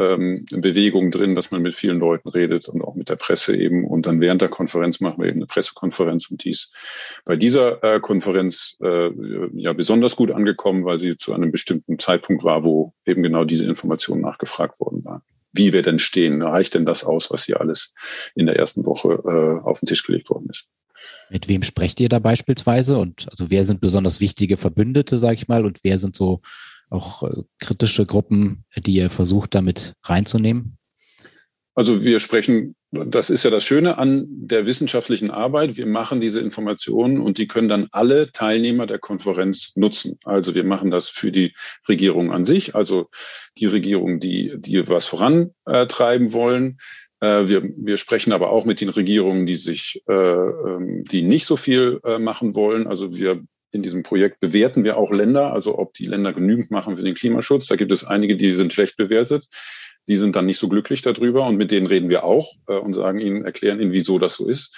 [0.00, 3.86] ähm, Bewegung drin, dass man mit vielen Leuten redet und auch mit der Presse eben.
[3.86, 6.72] Und dann während der Konferenz machen wir eben eine Pressekonferenz und dies
[7.24, 9.10] bei dieser äh, Konferenz äh,
[9.52, 13.66] ja besonders gut angekommen, weil sie zu einem bestimmten Zeitpunkt war, wo eben genau diese
[13.66, 15.22] Informationen nachgefragt worden waren
[15.52, 16.42] wie wir denn stehen.
[16.42, 17.92] Reicht denn das aus, was hier alles
[18.36, 20.68] in der ersten Woche äh, auf den Tisch gelegt worden ist?
[21.30, 22.98] Mit wem sprecht ihr da beispielsweise?
[22.98, 26.40] Und also wer sind besonders wichtige Verbündete, sage ich mal, und wer sind so
[26.90, 30.76] auch äh, kritische Gruppen, die ihr versucht, damit reinzunehmen?
[31.74, 35.76] Also wir sprechen, das ist ja das Schöne an der wissenschaftlichen Arbeit.
[35.76, 40.18] Wir machen diese Informationen und die können dann alle Teilnehmer der Konferenz nutzen.
[40.24, 41.54] Also wir machen das für die
[41.88, 43.08] Regierung an sich, also
[43.56, 46.78] die Regierung, die, die was vorantreiben wollen.
[47.20, 51.46] Äh, wir, wir sprechen aber auch mit den Regierungen, die sich, äh, ähm, die nicht
[51.46, 52.86] so viel äh, machen wollen.
[52.86, 56.96] Also wir in diesem Projekt bewerten wir auch Länder, also ob die Länder genügend machen
[56.96, 57.66] für den Klimaschutz.
[57.66, 59.46] Da gibt es einige, die sind schlecht bewertet.
[60.08, 63.20] Die sind dann nicht so glücklich darüber und mit denen reden wir auch und sagen
[63.20, 64.74] ihnen, erklären ihnen, wieso das so ist.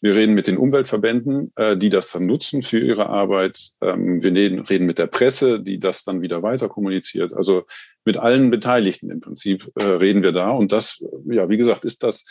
[0.00, 3.70] Wir reden mit den Umweltverbänden, die das dann nutzen für ihre Arbeit.
[3.80, 7.32] Ähm, wir reden mit der Presse, die das dann wieder weiter kommuniziert.
[7.34, 7.66] Also
[8.04, 10.50] mit allen Beteiligten im Prinzip äh, reden wir da.
[10.50, 12.24] Und das, ja, wie gesagt, ist das,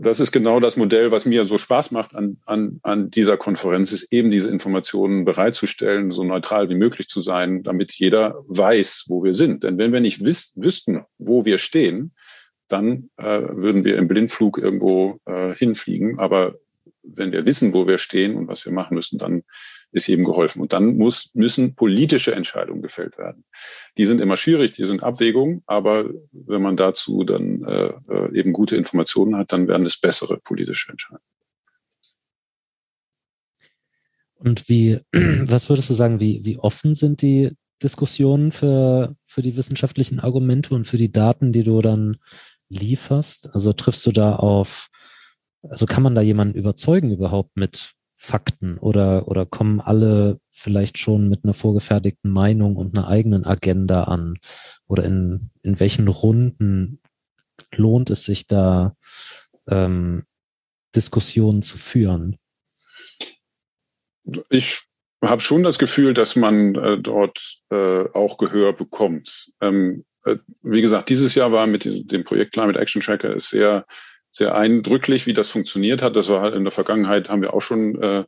[0.00, 3.92] das ist genau das Modell, was mir so Spaß macht an, an, an dieser Konferenz,
[3.92, 9.24] ist eben diese Informationen bereitzustellen, so neutral wie möglich zu sein, damit jeder weiß, wo
[9.24, 9.64] wir sind.
[9.64, 12.12] Denn wenn wir nicht wiss, wüssten, wo wir stehen,
[12.68, 16.18] dann äh, würden wir im Blindflug irgendwo äh, hinfliegen.
[16.20, 16.54] Aber
[17.02, 19.42] wenn wir wissen, wo wir stehen und was wir machen müssen, dann
[19.92, 20.60] ist jedem geholfen.
[20.60, 23.44] Und dann muss, müssen politische Entscheidungen gefällt werden.
[23.96, 28.52] Die sind immer schwierig, die sind Abwägungen, aber wenn man dazu dann äh, äh eben
[28.52, 31.22] gute Informationen hat, dann werden es bessere politische Entscheidungen.
[34.34, 39.56] Und wie, was würdest du sagen, wie, wie offen sind die Diskussionen für, für die
[39.56, 42.18] wissenschaftlichen Argumente und für die Daten, die du dann
[42.68, 43.54] lieferst?
[43.54, 44.88] Also triffst du da auf
[45.62, 51.28] Also kann man da jemanden überzeugen überhaupt mit Fakten oder, oder kommen alle vielleicht schon
[51.28, 54.34] mit einer vorgefertigten Meinung und einer eigenen Agenda an?
[54.88, 57.00] Oder in, in welchen Runden
[57.72, 58.96] lohnt es sich da,
[59.68, 60.24] ähm,
[60.96, 62.38] Diskussionen zu führen?
[64.50, 64.82] Ich
[65.24, 69.52] habe schon das Gefühl, dass man äh, dort äh, auch Gehör bekommt.
[69.60, 73.86] Ähm, äh, wie gesagt, dieses Jahr war mit dem Projekt Climate Action Tracker sehr,
[74.38, 76.16] sehr eindrücklich, wie das funktioniert hat.
[76.16, 78.24] Das war halt in der Vergangenheit haben wir auch schon äh,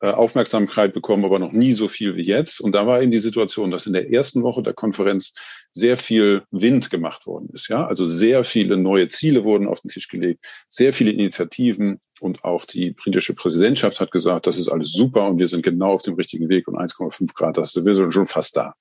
[0.00, 2.60] äh, Aufmerksamkeit bekommen, aber noch nie so viel wie jetzt.
[2.60, 5.32] Und da war eben die Situation, dass in der ersten Woche der Konferenz
[5.72, 7.68] sehr viel Wind gemacht worden ist.
[7.68, 12.44] Ja, also sehr viele neue Ziele wurden auf den Tisch gelegt, sehr viele Initiativen und
[12.44, 16.02] auch die britische Präsidentschaft hat gesagt, das ist alles super und wir sind genau auf
[16.02, 18.74] dem richtigen Weg und 1,5 Grad, das, wir sind schon fast da.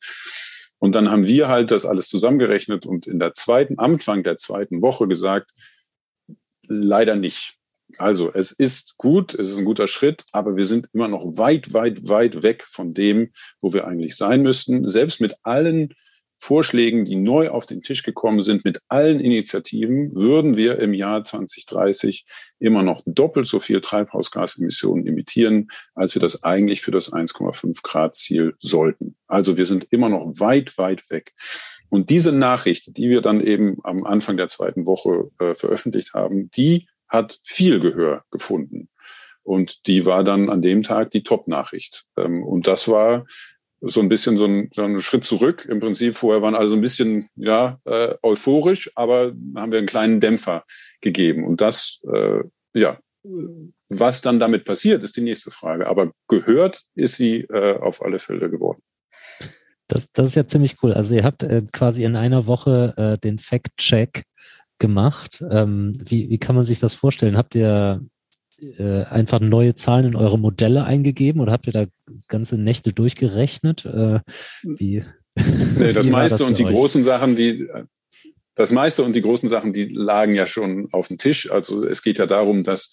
[0.79, 4.81] Und dann haben wir halt das alles zusammengerechnet und in der zweiten, Anfang der zweiten
[4.81, 5.51] Woche gesagt,
[6.67, 7.55] leider nicht.
[7.97, 11.73] Also es ist gut, es ist ein guter Schritt, aber wir sind immer noch weit,
[11.73, 14.87] weit, weit weg von dem, wo wir eigentlich sein müssten.
[14.87, 15.93] Selbst mit allen
[16.39, 21.23] Vorschlägen, die neu auf den Tisch gekommen sind, mit allen Initiativen, würden wir im Jahr
[21.23, 22.25] 2030
[22.59, 28.15] immer noch doppelt so viel Treibhausgasemissionen emittieren, als wir das eigentlich für das 1,5 Grad
[28.15, 29.15] Ziel sollten.
[29.25, 31.33] Also wir sind immer noch weit, weit weg.
[31.89, 36.51] Und diese Nachricht, die wir dann eben am Anfang der zweiten Woche äh, veröffentlicht haben,
[36.51, 38.89] die hat viel Gehör gefunden.
[39.43, 42.05] Und die war dann an dem Tag die Top-Nachricht.
[42.17, 43.25] Ähm, und das war
[43.79, 45.65] so ein bisschen so ein, so ein, Schritt zurück.
[45.69, 49.87] Im Prinzip vorher waren alle so ein bisschen ja äh, euphorisch, aber haben wir einen
[49.87, 50.65] kleinen Dämpfer
[50.99, 51.45] gegeben.
[51.45, 52.99] Und das, äh, ja,
[53.89, 55.87] was dann damit passiert, ist die nächste Frage.
[55.87, 58.81] Aber gehört ist sie äh, auf alle Fälle geworden.
[59.87, 60.93] Das, das ist ja ziemlich cool.
[60.93, 64.23] Also ihr habt äh, quasi in einer Woche äh, den Fact-Check
[64.79, 65.43] gemacht.
[65.49, 67.37] Ähm, wie, wie kann man sich das vorstellen?
[67.37, 68.01] Habt ihr
[68.77, 71.85] äh, einfach neue Zahlen in eure Modelle eingegeben oder habt ihr da
[72.27, 73.85] ganze Nächte durchgerechnet?
[73.85, 74.19] Äh,
[74.63, 75.03] wie,
[75.35, 76.75] nee, das wie meiste das und die euch?
[76.75, 77.67] großen Sachen, die
[78.55, 81.51] das meiste und die großen Sachen, die lagen ja schon auf dem Tisch.
[81.51, 82.91] Also es geht ja darum, dass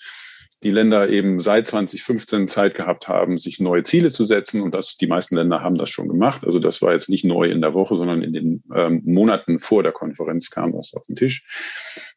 [0.64, 4.62] die Länder eben seit 2015 Zeit gehabt haben, sich neue Ziele zu setzen.
[4.62, 6.44] Und das, die meisten Länder haben das schon gemacht.
[6.44, 9.82] Also das war jetzt nicht neu in der Woche, sondern in den ähm, Monaten vor
[9.82, 11.44] der Konferenz kam das auf den Tisch.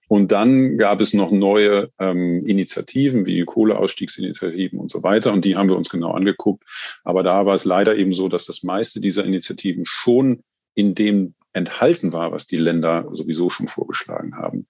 [0.07, 5.33] Und dann gab es noch neue ähm, Initiativen wie Kohleausstiegsinitiativen und so weiter.
[5.33, 6.63] Und die haben wir uns genau angeguckt.
[7.03, 11.33] Aber da war es leider eben so, dass das meiste dieser Initiativen schon in dem
[11.51, 14.67] enthalten war, was die Länder sowieso schon vorgeschlagen haben.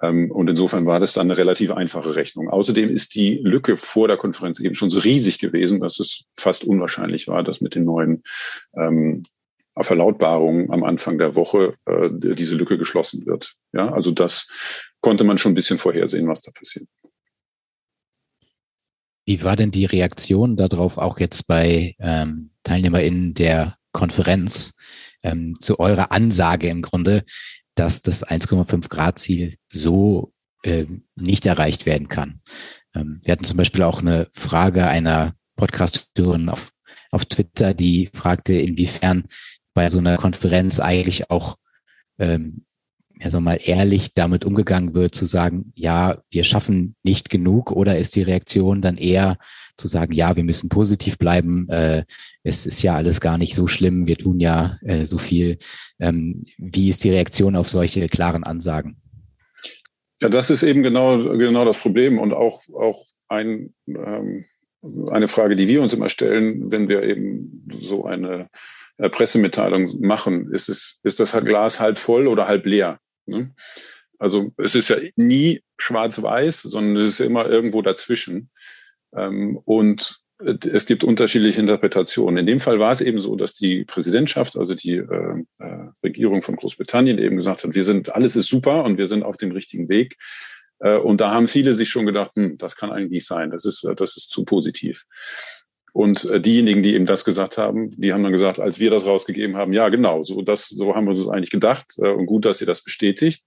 [0.00, 2.48] Ähm, und insofern war das dann eine relativ einfache Rechnung.
[2.48, 6.64] Außerdem ist die Lücke vor der Konferenz eben schon so riesig gewesen, dass es fast
[6.64, 8.22] unwahrscheinlich war, dass mit den neuen
[8.76, 9.22] ähm,
[9.80, 13.54] Verlautbarungen am Anfang der Woche äh, diese Lücke geschlossen wird.
[13.72, 14.48] Ja, also das
[15.00, 16.88] konnte man schon ein bisschen vorhersehen, was da passiert.
[19.24, 24.74] Wie war denn die Reaktion darauf auch jetzt bei ähm, TeilnehmerInnen der Konferenz
[25.22, 27.24] ähm, zu eurer Ansage im Grunde,
[27.78, 30.32] dass das 1,5 Grad Ziel so
[30.64, 30.86] äh,
[31.18, 32.40] nicht erreicht werden kann.
[32.94, 36.72] Ähm, wir hatten zum Beispiel auch eine Frage einer Podcast-Hörerin auf,
[37.12, 39.24] auf Twitter, die fragte, inwiefern
[39.74, 41.56] bei so einer Konferenz eigentlich auch
[42.18, 42.64] ähm,
[43.20, 47.98] ja, so mal ehrlich damit umgegangen wird, zu sagen, ja, wir schaffen nicht genug oder
[47.98, 49.38] ist die Reaktion dann eher
[49.76, 52.04] zu sagen, ja, wir müssen positiv bleiben, äh,
[52.42, 55.58] es ist ja alles gar nicht so schlimm, wir tun ja äh, so viel.
[56.00, 59.00] Ähm, wie ist die Reaktion auf solche klaren Ansagen?
[60.20, 64.44] Ja, das ist eben genau, genau das Problem und auch, auch ein, ähm,
[65.10, 68.48] eine Frage, die wir uns immer stellen, wenn wir eben so eine
[68.96, 70.52] äh, Pressemitteilung machen.
[70.52, 72.98] Ist, es, ist das Glas halb voll oder halb leer?
[73.28, 73.54] Ne?
[74.18, 78.50] Also es ist ja nie schwarz-weiß, sondern es ist immer irgendwo dazwischen.
[79.14, 82.38] Ähm, und es gibt unterschiedliche Interpretationen.
[82.38, 86.42] In dem Fall war es eben so, dass die Präsidentschaft, also die äh, äh, Regierung
[86.42, 89.50] von Großbritannien eben gesagt hat, wir sind, alles ist super und wir sind auf dem
[89.50, 90.16] richtigen Weg.
[90.78, 93.64] Äh, und da haben viele sich schon gedacht, hm, das kann eigentlich nicht sein, das
[93.64, 95.04] ist, das ist zu positiv.
[95.92, 99.06] Und äh, diejenigen, die eben das gesagt haben, die haben dann gesagt, als wir das
[99.06, 102.44] rausgegeben haben, ja, genau, so, das, so haben wir uns eigentlich gedacht äh, und gut,
[102.44, 103.44] dass ihr das bestätigt.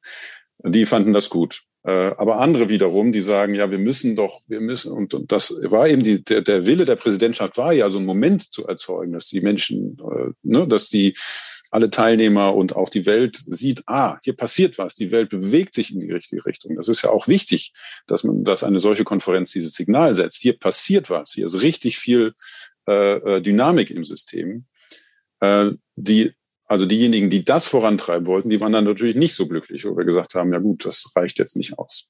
[0.64, 1.64] Die fanden das gut.
[1.84, 5.56] Äh, aber andere wiederum, die sagen, ja, wir müssen doch, wir müssen, und, und das
[5.64, 9.14] war eben die, der, der Wille der Präsidentschaft war ja so einen Moment zu erzeugen,
[9.14, 11.16] dass die Menschen, äh, ne, dass die
[11.72, 15.94] alle Teilnehmer und auch die Welt sieht, ah, hier passiert was, die Welt bewegt sich
[15.94, 16.76] in die richtige Richtung.
[16.76, 17.74] Das ist ja auch wichtig,
[18.08, 20.42] dass man, dass eine solche Konferenz dieses Signal setzt.
[20.42, 22.34] Hier passiert was, hier ist richtig viel
[22.88, 24.66] äh, äh Dynamik im System.
[25.40, 26.34] Äh, die
[26.72, 30.06] also diejenigen, die das vorantreiben wollten, die waren dann natürlich nicht so glücklich, wo wir
[30.06, 32.08] gesagt haben, ja gut, das reicht jetzt nicht aus.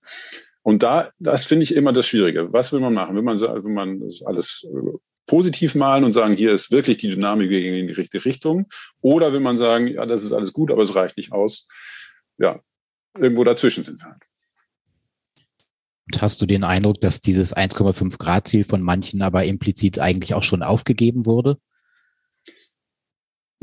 [0.61, 2.53] Und da, das finde ich immer das Schwierige.
[2.53, 3.15] Was will man machen?
[3.15, 7.09] Will man, will man das alles äh, positiv malen und sagen, hier ist wirklich die
[7.09, 8.67] Dynamik gegen in die richtige Richtung?
[9.01, 11.67] Oder will man sagen, ja, das ist alles gut, aber es reicht nicht aus?
[12.37, 12.59] Ja,
[13.17, 14.23] irgendwo dazwischen sind wir halt.
[16.07, 20.33] Und hast du den Eindruck, dass dieses 1,5 Grad Ziel von manchen aber implizit eigentlich
[20.33, 21.57] auch schon aufgegeben wurde?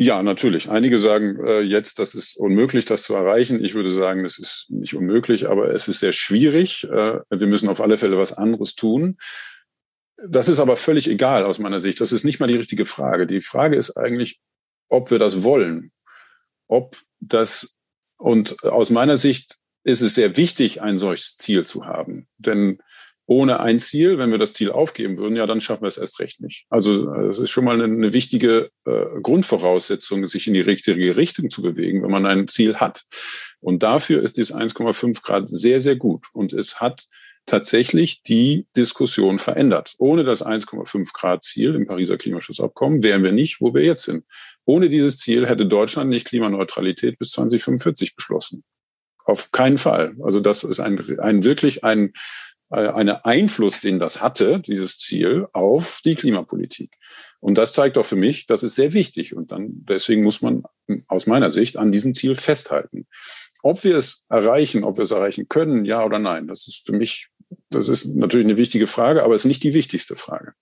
[0.01, 0.71] Ja, natürlich.
[0.71, 3.65] Einige sagen äh, jetzt, das ist unmöglich, das zu erreichen.
[3.65, 6.85] Ich würde sagen, das ist nicht unmöglich, aber es ist sehr schwierig.
[6.85, 9.19] Äh, wir müssen auf alle Fälle was anderes tun.
[10.27, 12.01] Das ist aber völlig egal aus meiner Sicht.
[12.01, 13.27] Das ist nicht mal die richtige Frage.
[13.27, 14.41] Die Frage ist eigentlich,
[14.89, 15.93] ob wir das wollen.
[16.67, 17.79] Ob das,
[18.17, 22.27] und aus meiner Sicht ist es sehr wichtig, ein solches Ziel zu haben.
[22.37, 22.79] Denn
[23.27, 26.19] ohne ein Ziel, wenn wir das Ziel aufgeben würden, ja, dann schaffen wir es erst
[26.19, 26.65] recht nicht.
[26.71, 31.51] Also es ist schon mal eine, eine wichtige äh, Grundvoraussetzung, sich in die richtige Richtung
[31.51, 33.05] zu bewegen, wenn man ein Ziel hat.
[33.61, 36.27] Und dafür ist dieses 1,5 Grad sehr, sehr gut.
[36.33, 37.05] Und es hat
[37.49, 39.95] tatsächlich die Diskussion verändert.
[39.99, 44.25] Ohne das 1,5 Grad Ziel im Pariser Klimaschutzabkommen wären wir nicht, wo wir jetzt sind.
[44.65, 48.65] Ohne dieses Ziel hätte Deutschland nicht Klimaneutralität bis 2045 beschlossen.
[49.25, 50.15] Auf keinen Fall.
[50.23, 52.13] Also das ist ein, ein wirklich ein,
[52.71, 56.93] äh, eine Einfluss, den das hatte, dieses Ziel, auf die Klimapolitik.
[57.41, 59.35] Und das zeigt auch für mich, das ist sehr wichtig.
[59.35, 60.65] Und dann, deswegen muss man
[61.07, 63.07] aus meiner Sicht an diesem Ziel festhalten.
[63.63, 66.93] Ob wir es erreichen, ob wir es erreichen können, ja oder nein, das ist für
[66.93, 67.29] mich,
[67.71, 70.55] das ist natürlich eine wichtige Frage, aber es ist nicht die wichtigste Frage.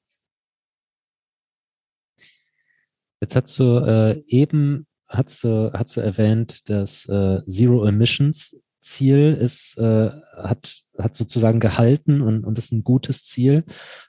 [3.20, 9.36] Jetzt hast du äh, eben hast du, hast du erwähnt, dass äh, Zero Emissions Ziel
[9.40, 13.64] ist, äh, hat, hat sozusagen gehalten und, und ist ein gutes Ziel.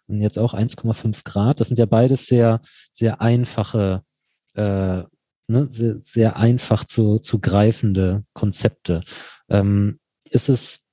[0.05, 1.59] Und jetzt auch 1,5 Grad.
[1.59, 4.03] Das sind ja beides sehr, sehr einfache,
[4.53, 5.01] äh,
[5.47, 9.01] ne, sehr, sehr einfach zu, zu greifende Konzepte.
[9.49, 10.85] Ähm, ist es,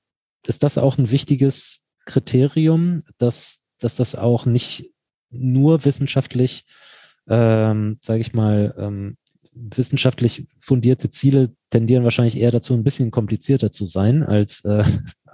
[0.47, 4.91] ist das auch ein wichtiges Kriterium, dass, dass das auch nicht
[5.29, 6.65] nur wissenschaftlich,
[7.27, 9.17] ähm, sage ich mal, ähm,
[9.55, 14.83] wissenschaftlich fundierte Ziele tendieren wahrscheinlich eher dazu, ein bisschen komplizierter zu sein als, äh,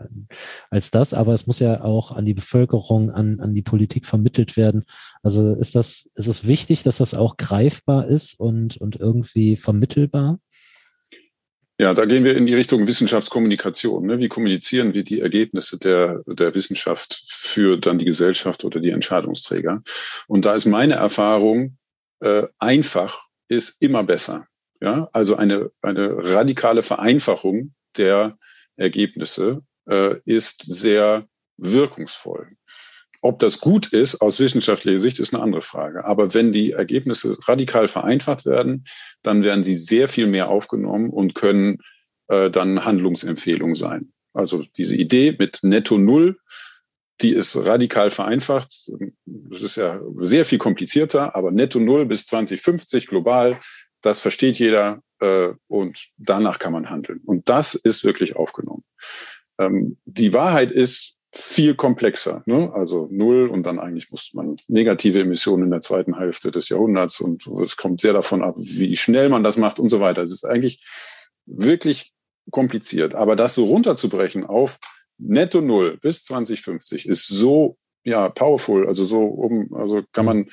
[0.69, 4.57] als das, aber es muss ja auch an die Bevölkerung, an, an die Politik vermittelt
[4.57, 4.83] werden.
[5.23, 10.39] Also ist das, ist es wichtig, dass das auch greifbar ist und, und irgendwie vermittelbar?
[11.81, 14.05] Ja, da gehen wir in die Richtung Wissenschaftskommunikation.
[14.05, 14.19] Ne?
[14.19, 19.81] Wie kommunizieren wir die Ergebnisse der, der Wissenschaft für dann die Gesellschaft oder die Entscheidungsträger?
[20.27, 21.79] Und da ist meine Erfahrung
[22.19, 24.45] äh, einfach ist immer besser.
[24.79, 28.37] Ja, also eine, eine radikale Vereinfachung der
[28.75, 31.25] Ergebnisse äh, ist sehr
[31.57, 32.57] wirkungsvoll.
[33.21, 36.05] Ob das gut ist aus wissenschaftlicher Sicht ist eine andere Frage.
[36.05, 38.85] Aber wenn die Ergebnisse radikal vereinfacht werden,
[39.21, 41.77] dann werden sie sehr viel mehr aufgenommen und können
[42.27, 44.11] äh, dann Handlungsempfehlungen sein.
[44.33, 46.39] Also diese Idee mit Netto Null,
[47.21, 48.89] die ist radikal vereinfacht.
[49.25, 53.59] Das ist ja sehr viel komplizierter, aber Netto Null bis 2050 global,
[54.01, 57.21] das versteht jeder äh, und danach kann man handeln.
[57.25, 58.83] Und das ist wirklich aufgenommen.
[59.59, 62.43] Ähm, die Wahrheit ist viel komplexer.
[62.45, 62.71] Ne?
[62.73, 67.21] Also null und dann eigentlich muss man negative Emissionen in der zweiten Hälfte des Jahrhunderts
[67.21, 70.21] und es kommt sehr davon ab, wie schnell man das macht und so weiter.
[70.21, 70.83] Es ist eigentlich
[71.45, 72.13] wirklich
[72.51, 73.15] kompliziert.
[73.15, 74.79] Aber das so runterzubrechen auf
[75.17, 80.49] netto null bis 2050 ist so ja powerful, also so um, also kann man,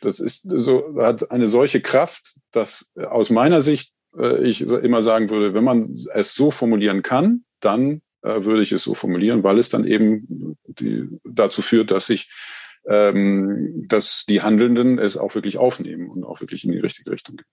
[0.00, 5.30] das ist so hat eine solche Kraft, dass aus meiner Sicht äh, ich immer sagen
[5.30, 9.70] würde, wenn man es so formulieren kann, dann würde ich es so formulieren, weil es
[9.70, 12.30] dann eben die, dazu führt, dass sich
[12.88, 17.36] ähm, dass die Handelnden es auch wirklich aufnehmen und auch wirklich in die richtige Richtung
[17.36, 17.46] gehen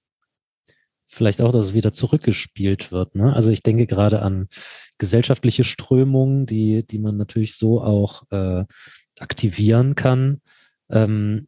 [1.09, 3.15] vielleicht auch, dass es wieder zurückgespielt wird.
[3.15, 3.33] Ne?
[3.33, 4.47] Also ich denke gerade an
[4.97, 8.65] gesellschaftliche Strömungen, die, die man natürlich so auch äh,
[9.19, 10.41] aktivieren kann.
[10.89, 11.47] Ähm,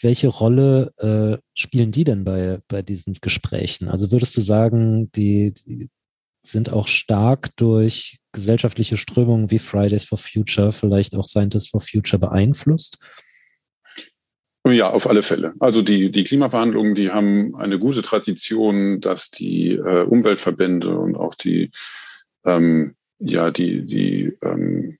[0.00, 3.88] welche Rolle äh, spielen die denn bei, bei diesen Gesprächen?
[3.88, 5.88] Also würdest du sagen, die, die
[6.42, 12.18] sind auch stark durch gesellschaftliche Strömungen wie Fridays for Future, vielleicht auch Scientists for Future
[12.18, 12.98] beeinflusst?
[14.66, 15.54] Ja, auf alle Fälle.
[15.58, 21.34] Also die, die Klimaverhandlungen, die haben eine gute Tradition, dass die äh, Umweltverbände und auch
[21.34, 21.70] die,
[22.44, 24.98] ähm, ja, die, die ähm,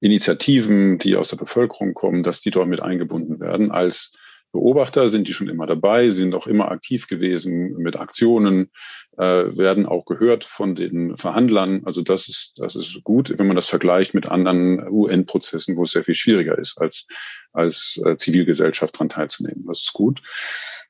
[0.00, 4.12] Initiativen, die aus der Bevölkerung kommen, dass die dort mit eingebunden werden als
[4.52, 8.70] Beobachter sind die schon immer dabei, sind auch immer aktiv gewesen mit Aktionen,
[9.16, 11.82] äh, werden auch gehört von den Verhandlern.
[11.84, 15.92] Also das ist, das ist gut, wenn man das vergleicht mit anderen UN-Prozessen, wo es
[15.92, 17.06] sehr viel schwieriger ist, als,
[17.52, 19.64] als äh, Zivilgesellschaft daran teilzunehmen.
[19.66, 20.22] Das ist gut.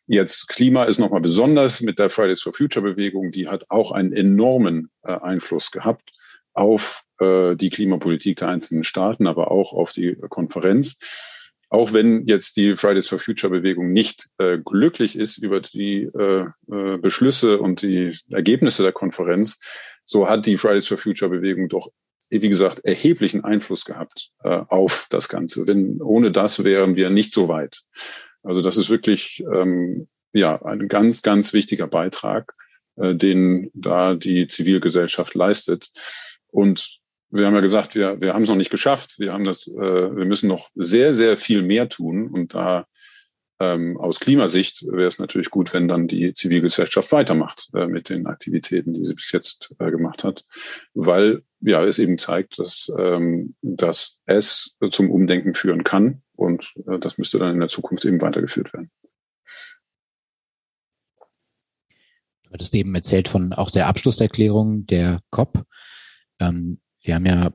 [0.06, 4.12] Jetzt Klima ist nochmal besonders mit der Fridays for Future Bewegung, die hat auch einen
[4.12, 6.10] enormen äh, Einfluss gehabt
[6.52, 10.98] auf äh, die Klimapolitik der einzelnen Staaten, aber auch auf die Konferenz.
[11.72, 16.44] Auch wenn jetzt die Fridays for Future Bewegung nicht äh, glücklich ist über die äh,
[16.70, 19.58] äh, Beschlüsse und die Ergebnisse der Konferenz,
[20.04, 21.90] so hat die Fridays for Future Bewegung doch,
[22.28, 25.66] wie gesagt, erheblichen Einfluss gehabt äh, auf das Ganze.
[25.66, 27.80] Wenn ohne das wären wir nicht so weit.
[28.42, 32.52] Also das ist wirklich ähm, ja ein ganz, ganz wichtiger Beitrag,
[32.96, 35.88] äh, den da die Zivilgesellschaft leistet.
[36.48, 37.00] Und
[37.32, 39.18] wir haben ja gesagt, wir, wir haben es noch nicht geschafft.
[39.18, 42.28] Wir haben das, äh, wir müssen noch sehr, sehr viel mehr tun.
[42.28, 42.86] Und da
[43.58, 48.26] ähm, aus Klimasicht wäre es natürlich gut, wenn dann die Zivilgesellschaft weitermacht äh, mit den
[48.26, 50.44] Aktivitäten, die sie bis jetzt äh, gemacht hat,
[50.92, 56.98] weil ja es eben zeigt, dass, ähm, dass es zum Umdenken führen kann und äh,
[56.98, 58.90] das müsste dann in der Zukunft eben weitergeführt werden.
[62.42, 65.64] Du hattest eben erzählt von auch der Abschlusserklärung der COP.
[66.40, 67.52] Ähm, wir haben ja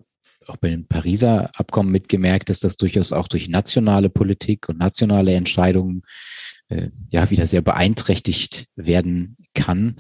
[0.48, 5.34] auch bei den Pariser Abkommen mitgemerkt, dass das durchaus auch durch nationale Politik und nationale
[5.34, 6.04] Entscheidungen
[6.70, 9.96] äh, ja wieder sehr beeinträchtigt werden kann.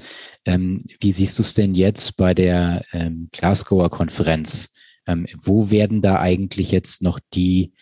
[0.45, 4.73] Ähm, wie siehst du es denn jetzt bei der ähm, Glasgower Konferenz?
[5.05, 7.73] Ähm, wo werden da eigentlich jetzt noch die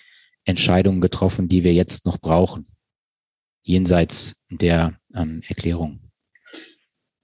[0.45, 2.68] Entscheidungen getroffen, die wir jetzt noch brauchen,
[3.63, 6.05] jenseits der ähm, Erklärung?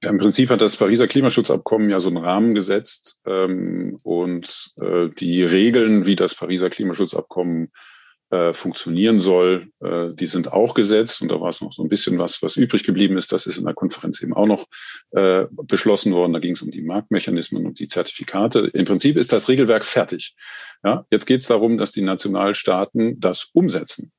[0.03, 5.09] Ja, Im Prinzip hat das Pariser Klimaschutzabkommen ja so einen Rahmen gesetzt ähm, und äh,
[5.09, 7.71] die Regeln, wie das Pariser Klimaschutzabkommen
[8.31, 11.89] äh, funktionieren soll, äh, die sind auch gesetzt und da war es noch so ein
[11.89, 13.31] bisschen was, was übrig geblieben ist.
[13.31, 14.65] Das ist in der Konferenz eben auch noch
[15.11, 16.33] äh, beschlossen worden.
[16.33, 18.71] Da ging es um die Marktmechanismen und die Zertifikate.
[18.73, 20.33] Im Prinzip ist das Regelwerk fertig.
[20.83, 24.11] Ja, jetzt geht es darum, dass die Nationalstaaten das umsetzen.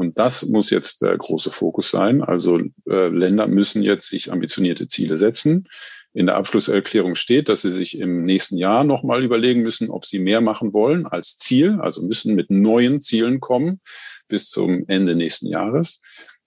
[0.00, 2.22] Und das muss jetzt der große Fokus sein.
[2.22, 5.68] Also äh, Länder müssen jetzt sich ambitionierte Ziele setzen.
[6.14, 10.18] In der Abschlusserklärung steht, dass sie sich im nächsten Jahr nochmal überlegen müssen, ob sie
[10.18, 13.82] mehr machen wollen als Ziel, also müssen mit neuen Zielen kommen
[14.26, 16.00] bis zum Ende nächsten Jahres.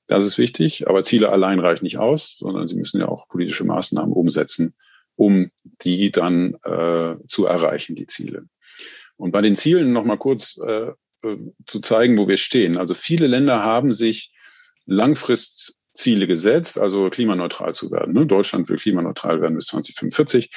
[0.08, 3.66] Das ist wichtig, aber Ziele allein reichen nicht aus, sondern sie müssen ja auch politische
[3.66, 4.74] Maßnahmen umsetzen,
[5.16, 5.52] um
[5.84, 8.48] die dann äh, zu erreichen, die Ziele.
[9.16, 10.92] Und bei den Zielen nochmal kurz äh,
[11.24, 12.78] äh, zu zeigen, wo wir stehen.
[12.78, 14.32] Also viele Länder haben sich
[14.86, 18.14] Langfristziele gesetzt, also klimaneutral zu werden.
[18.14, 18.26] Ne?
[18.26, 20.52] Deutschland will klimaneutral werden bis 2045.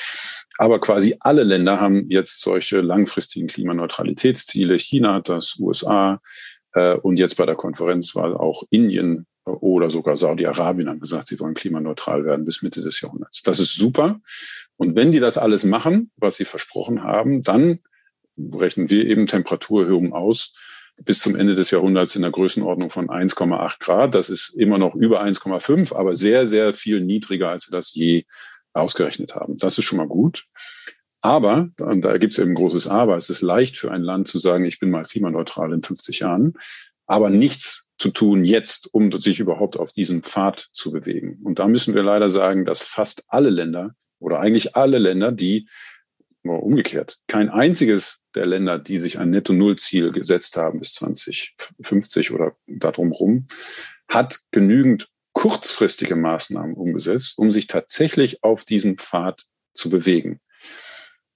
[0.59, 4.79] Aber quasi alle Länder haben jetzt solche langfristigen Klimaneutralitätsziele.
[4.79, 6.21] China hat das, USA
[6.73, 11.39] äh, und jetzt bei der Konferenz war auch Indien oder sogar Saudi-Arabien haben gesagt, sie
[11.39, 13.43] wollen klimaneutral werden bis Mitte des Jahrhunderts.
[13.43, 14.21] Das ist super.
[14.77, 17.79] Und wenn die das alles machen, was sie versprochen haben, dann
[18.39, 20.55] rechnen wir eben Temperaturerhöhungen aus
[21.05, 24.15] bis zum Ende des Jahrhunderts in der Größenordnung von 1,8 Grad.
[24.15, 28.25] Das ist immer noch über 1,5, aber sehr, sehr viel niedriger, als wir das je
[28.73, 29.57] ausgerechnet haben.
[29.59, 30.47] Das ist schon mal gut.
[31.21, 34.29] Aber, und da gibt es eben ein großes Aber, es ist leicht für ein Land
[34.29, 36.55] zu sagen, ich bin mal klimaneutral in 50 Jahren,
[37.07, 41.41] aber nichts zu tun jetzt, um sich überhaupt auf diesen Pfad zu bewegen.
[41.43, 45.69] Und da müssen wir leider sagen, dass fast alle Länder oder eigentlich alle Länder, die
[46.55, 47.19] umgekehrt.
[47.29, 53.47] Kein einziges der Länder, die sich ein Netto-Null-Ziel gesetzt haben bis 2050 oder darum rum,
[54.09, 59.45] hat genügend kurzfristige Maßnahmen umgesetzt, um sich tatsächlich auf diesen Pfad
[59.75, 60.41] zu bewegen.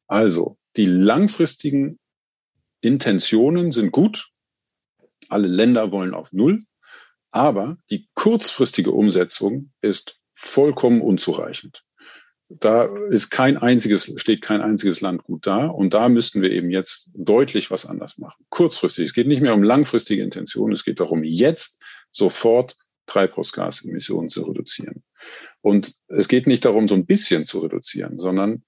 [0.07, 1.99] Also, die langfristigen
[2.81, 4.31] Intentionen sind gut.
[5.29, 6.63] Alle Länder wollen auf Null.
[7.31, 11.85] Aber die kurzfristige Umsetzung ist vollkommen unzureichend.
[12.53, 15.66] Da ist kein einziges, steht kein einziges Land gut da.
[15.66, 18.44] Und da müssten wir eben jetzt deutlich was anders machen.
[18.48, 19.07] Kurzfristig.
[19.07, 20.72] Es geht nicht mehr um langfristige Intentionen.
[20.72, 21.80] Es geht darum, jetzt
[22.11, 22.76] sofort
[23.07, 25.05] Treibhausgasemissionen zu reduzieren.
[25.61, 28.64] Und es geht nicht darum, so ein bisschen zu reduzieren, sondern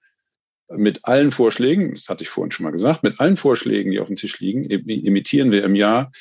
[0.69, 4.07] mit allen Vorschlägen, das hatte ich vorhin schon mal gesagt, mit allen Vorschlägen, die auf
[4.07, 6.11] dem Tisch liegen, emittieren wir im Jahr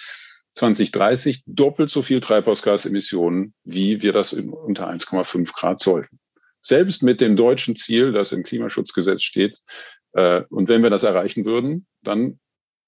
[0.55, 6.19] 2030 doppelt so viel Treibhausgasemissionen, wie wir das unter 1,5 Grad sollten.
[6.63, 9.59] Selbst mit dem deutschen Ziel, das im Klimaschutzgesetz steht.
[10.13, 12.39] Äh, und wenn wir das erreichen würden, dann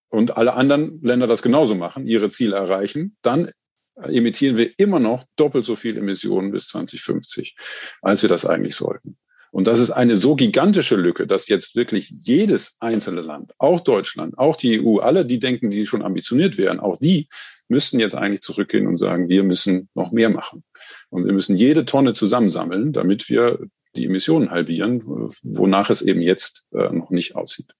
[0.08, 3.50] und alle anderen Länder das genauso machen, ihre Ziele erreichen, dann
[3.96, 7.56] emittieren wir immer noch doppelt so viel Emissionen bis 2050,
[8.00, 9.18] als wir das eigentlich sollten.
[9.55, 14.36] Und das ist eine so gigantische Lücke, dass jetzt wirklich jedes einzelne Land, auch Deutschland,
[14.36, 17.28] auch die EU, alle, die denken, die schon ambitioniert wären, auch die
[17.68, 20.64] müssten jetzt eigentlich zurückgehen und sagen, wir müssen noch mehr machen.
[21.09, 23.61] Und wir müssen jede Tonne zusammensammeln, damit wir
[23.94, 25.02] die Emissionen halbieren,
[25.44, 27.72] wonach es eben jetzt äh, noch nicht aussieht.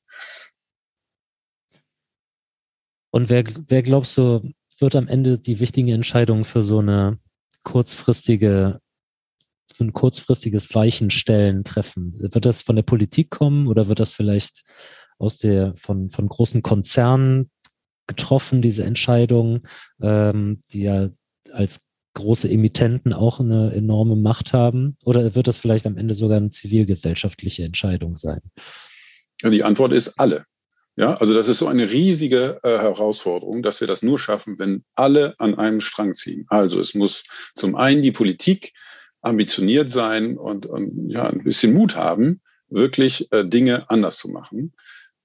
[3.11, 4.49] Und wer, wer glaubst du,
[4.79, 7.19] wird am Ende die wichtigen Entscheidungen für so eine
[7.65, 8.81] kurzfristige,
[9.75, 12.15] für ein kurzfristiges Weichenstellen treffen?
[12.19, 14.63] Wird das von der Politik kommen oder wird das vielleicht
[15.19, 17.51] aus der, von, von großen Konzernen
[18.07, 19.67] getroffen, diese Entscheidung,
[20.01, 21.09] ähm, die ja
[21.53, 24.97] als große Emittenten auch eine enorme Macht haben?
[25.05, 28.41] Oder wird das vielleicht am Ende sogar eine zivilgesellschaftliche Entscheidung sein?
[29.43, 30.45] Die Antwort ist alle.
[30.97, 34.85] Ja, also das ist so eine riesige äh, Herausforderung, dass wir das nur schaffen, wenn
[34.95, 36.47] alle an einem Strang ziehen.
[36.49, 37.25] Also es muss
[37.57, 38.73] zum einen die Politik
[39.25, 44.73] ambitioniert sein und, und ja, ein bisschen Mut haben, wirklich äh, Dinge anders zu machen.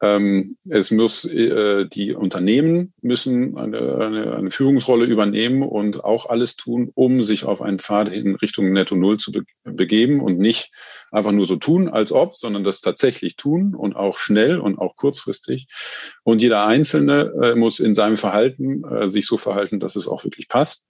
[0.01, 6.55] Ähm, es muss, äh, die Unternehmen müssen eine, eine, eine Führungsrolle übernehmen und auch alles
[6.55, 10.71] tun, um sich auf einen Pfad in Richtung Netto Null zu be begeben und nicht
[11.11, 14.95] einfach nur so tun, als ob, sondern das tatsächlich tun und auch schnell und auch
[14.95, 15.67] kurzfristig.
[16.23, 20.23] Und jeder Einzelne äh, muss in seinem Verhalten äh, sich so verhalten, dass es auch
[20.23, 20.87] wirklich passt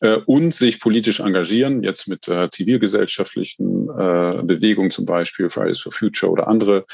[0.00, 5.92] äh, und sich politisch engagieren, jetzt mit äh, zivilgesellschaftlichen äh, Bewegungen zum Beispiel, Fridays for
[5.92, 6.86] Future oder andere,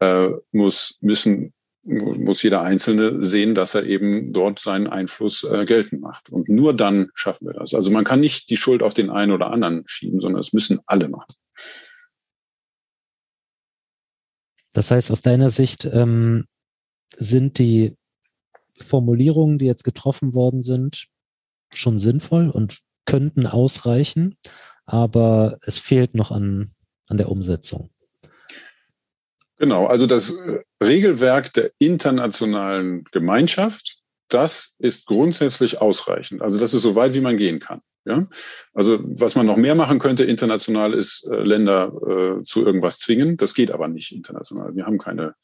[0.00, 1.52] äh, muss, müssen,
[1.82, 6.30] muss jeder Einzelne sehen, dass er eben dort seinen Einfluss äh, geltend macht.
[6.30, 7.74] Und nur dann schaffen wir das.
[7.74, 10.80] Also man kann nicht die Schuld auf den einen oder anderen schieben, sondern es müssen
[10.86, 11.34] alle machen.
[14.72, 16.46] Das heißt, aus deiner Sicht ähm,
[17.16, 17.96] sind die
[18.76, 21.08] Formulierungen, die jetzt getroffen worden sind,
[21.72, 24.36] schon sinnvoll und könnten ausreichen,
[24.86, 26.70] aber es fehlt noch an,
[27.08, 27.90] an der Umsetzung.
[29.58, 33.98] Genau, also das äh, Regelwerk der internationalen Gemeinschaft,
[34.28, 36.40] das ist grundsätzlich ausreichend.
[36.40, 37.82] Also das ist so weit, wie man gehen kann.
[38.06, 38.26] Ja?
[38.72, 43.36] Also was man noch mehr machen könnte international, ist äh, Länder äh, zu irgendwas zwingen.
[43.36, 44.74] Das geht aber nicht international.
[44.74, 45.34] Wir haben keine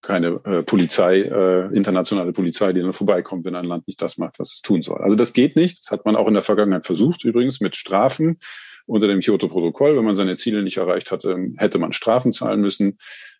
[0.00, 4.38] keine äh, Polizei, äh, internationale Polizei, die dann vorbeikommt, wenn ein Land nicht das macht,
[4.38, 5.00] was es tun soll.
[5.00, 5.78] Also das geht nicht.
[5.80, 8.38] Das hat man auch in der Vergangenheit versucht, übrigens mit Strafen
[8.86, 9.96] unter dem Kyoto-Protokoll.
[9.96, 12.98] Wenn man seine Ziele nicht erreicht hatte, hätte man Strafen zahlen müssen.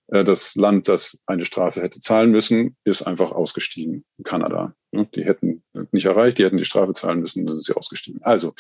[0.09, 4.05] Äh, das Land, das eine Strafe hätte zahlen müssen, ist einfach ausgestiegen.
[4.25, 4.75] Kanada.
[4.93, 8.23] Die hätten nicht erreicht, die hätten die Strafe zahlen müssen, das ist sie ausgestiegen.
[8.23, 8.55] Also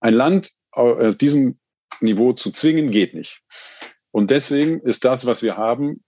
[0.00, 1.58] ein Land auf diesem
[2.00, 3.42] Niveau zu zwingen, geht nicht.
[4.10, 6.02] Und deswegen ist das, was wir haben,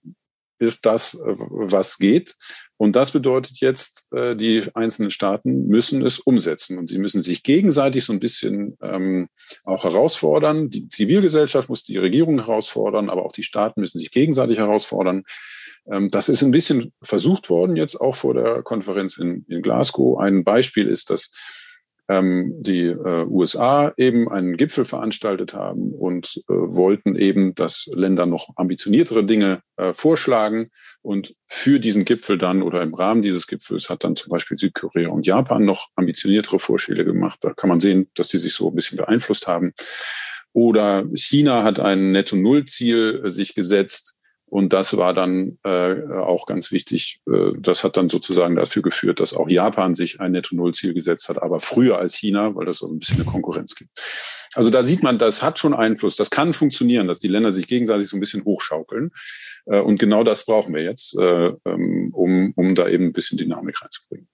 [0.61, 2.35] ist das, äh, was geht.
[2.77, 7.43] Und das bedeutet jetzt, äh, die einzelnen Staaten müssen es umsetzen und sie müssen sich
[7.43, 9.27] gegenseitig so ein bisschen ähm,
[9.63, 10.69] auch herausfordern.
[10.69, 15.23] Die Zivilgesellschaft muss die Regierung herausfordern, aber auch die Staaten müssen sich gegenseitig herausfordern.
[15.91, 20.19] Ähm, das ist ein bisschen versucht worden jetzt auch vor der Konferenz in, in Glasgow.
[20.19, 21.31] Ein Beispiel ist, dass
[22.11, 28.25] ähm, die äh, USA eben einen Gipfel veranstaltet haben und äh, wollten eben, dass Länder
[28.25, 30.71] noch ambitioniertere Dinge äh, vorschlagen.
[31.01, 35.07] Und für diesen Gipfel dann oder im Rahmen dieses Gipfels hat dann zum Beispiel Südkorea
[35.09, 37.39] und Japan noch ambitioniertere Vorschläge gemacht.
[37.41, 39.71] Da kann man sehen, dass die sich so ein bisschen beeinflusst haben.
[40.51, 44.17] Oder China hat ein Netto-Null-Ziel äh, sich gesetzt
[44.51, 47.21] und das war dann äh, auch ganz wichtig.
[47.25, 51.41] Äh, das hat dann sozusagen dafür geführt, dass auch Japan sich ein Netto-Null-Ziel gesetzt hat,
[51.41, 53.91] aber früher als China, weil das so ein bisschen eine Konkurrenz gibt.
[54.53, 56.17] Also da sieht man, das hat schon Einfluss.
[56.17, 59.11] Das kann funktionieren, dass die Länder sich gegenseitig so ein bisschen hochschaukeln.
[59.67, 63.37] Äh, und genau das brauchen wir jetzt, äh, ähm, um, um da eben ein bisschen
[63.37, 64.27] Dynamik reinzubringen.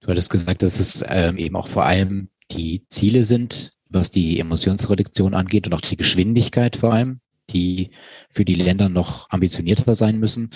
[0.00, 4.40] Du hattest gesagt, dass es ähm, eben auch vor allem die Ziele sind, was die
[4.40, 7.20] Emissionsreduktion angeht und auch die Geschwindigkeit vor allem
[7.50, 7.90] die
[8.30, 10.50] für die Länder noch ambitionierter sein müssen.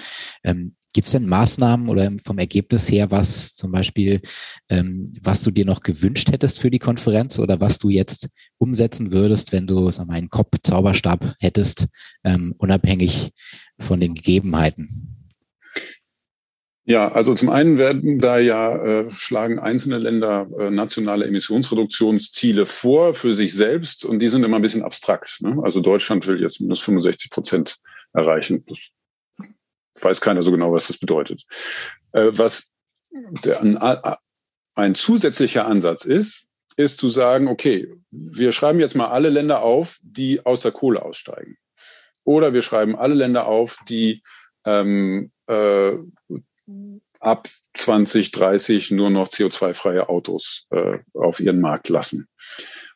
[0.45, 4.21] Ähm, Gibt es denn Maßnahmen oder vom Ergebnis her, was zum Beispiel,
[4.69, 8.29] ähm, was du dir noch gewünscht hättest für die Konferenz oder was du jetzt
[8.59, 11.89] umsetzen würdest, wenn du sag mal, einen Kopf-Zauberstab hättest,
[12.25, 13.33] ähm, unabhängig
[13.79, 15.22] von den Gegebenheiten?
[16.85, 23.15] Ja, also zum einen werden da ja äh, schlagen einzelne Länder äh, nationale Emissionsreduktionsziele vor
[23.15, 25.41] für sich selbst und die sind immer ein bisschen abstrakt.
[25.43, 25.61] Ne?
[25.63, 27.79] Also Deutschland will jetzt minus 65 Prozent
[28.13, 28.65] erreichen.
[28.67, 28.95] Das
[30.01, 31.45] weiß keiner so genau, was das bedeutet.
[32.13, 32.75] Äh, was
[33.45, 33.79] der, ein,
[34.75, 39.99] ein zusätzlicher Ansatz ist, ist zu sagen, okay, wir schreiben jetzt mal alle Länder auf,
[40.03, 41.59] die aus der Kohle aussteigen.
[42.25, 44.23] Oder wir schreiben alle Länder auf, die
[44.65, 45.93] ähm, äh,
[47.21, 52.29] ab 2030 nur noch CO2-freie Autos äh, auf ihren Markt lassen.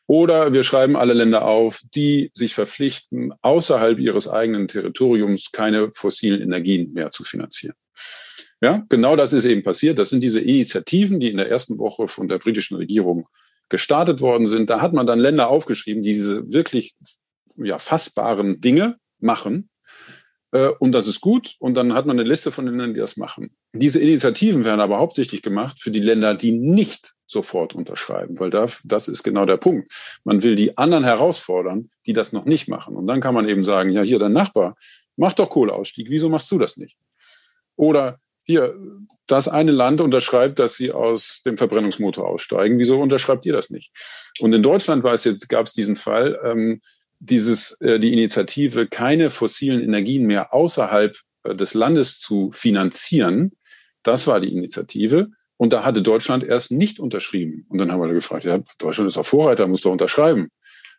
[0.05, 6.41] Oder wir schreiben alle Länder auf, die sich verpflichten, außerhalb ihres eigenen Territoriums keine fossilen
[6.41, 7.75] Energien mehr zu finanzieren.
[8.61, 9.99] Ja, genau das ist eben passiert.
[9.99, 13.27] Das sind diese Initiativen, die in der ersten Woche von der britischen Regierung
[13.69, 14.69] gestartet worden sind.
[14.69, 16.95] Da hat man dann Länder aufgeschrieben, die diese wirklich
[17.57, 19.69] ja, fassbaren Dinge machen
[20.51, 21.55] und das ist gut.
[21.59, 23.55] Und dann hat man eine Liste von Ländern, die das machen.
[23.73, 28.67] Diese Initiativen werden aber hauptsächlich gemacht für die Länder, die nicht sofort unterschreiben, weil da,
[28.85, 29.91] das ist genau der Punkt.
[30.23, 32.95] Man will die anderen herausfordern, die das noch nicht machen.
[32.95, 34.75] Und dann kann man eben sagen, ja, hier dein Nachbar,
[35.17, 36.97] mach doch Kohleausstieg, wieso machst du das nicht?
[37.75, 38.75] Oder hier,
[39.27, 43.91] das eine Land unterschreibt, dass sie aus dem Verbrennungsmotor aussteigen, wieso unterschreibt ihr das nicht?
[44.39, 46.79] Und in Deutschland war es jetzt, gab es diesen Fall, ähm,
[47.19, 53.51] dieses, äh, die Initiative, keine fossilen Energien mehr außerhalb äh, des Landes zu finanzieren.
[54.03, 55.29] Das war die Initiative.
[55.57, 57.65] Und da hatte Deutschland erst nicht unterschrieben.
[57.69, 60.49] Und dann haben wir gefragt, ja, Deutschland ist auch Vorreiter, muss doch unterschreiben.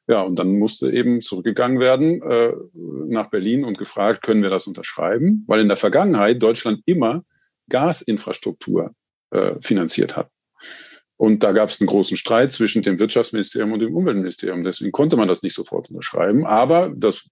[0.08, 4.66] Ja, und dann musste eben zurückgegangen werden äh, nach Berlin und gefragt, können wir das
[4.66, 5.44] unterschreiben?
[5.46, 7.24] Weil in der Vergangenheit Deutschland immer
[7.68, 8.94] Gasinfrastruktur
[9.30, 10.30] äh, finanziert hat.
[11.18, 14.62] Und da gab es einen großen Streit zwischen dem Wirtschaftsministerium und dem Umweltministerium.
[14.62, 16.46] Deswegen konnte man das nicht sofort unterschreiben.
[16.46, 17.28] Aber das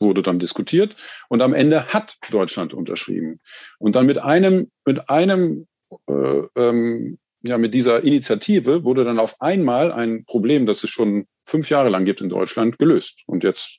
[0.00, 0.96] wurde dann diskutiert
[1.28, 3.40] und am Ende hat Deutschland unterschrieben.
[3.78, 5.68] Und dann mit einem, mit einem,
[6.08, 11.26] äh, ähm, ja, mit dieser Initiative wurde dann auf einmal ein Problem, das es schon
[11.44, 13.22] fünf Jahre lang gibt in Deutschland, gelöst.
[13.26, 13.78] Und jetzt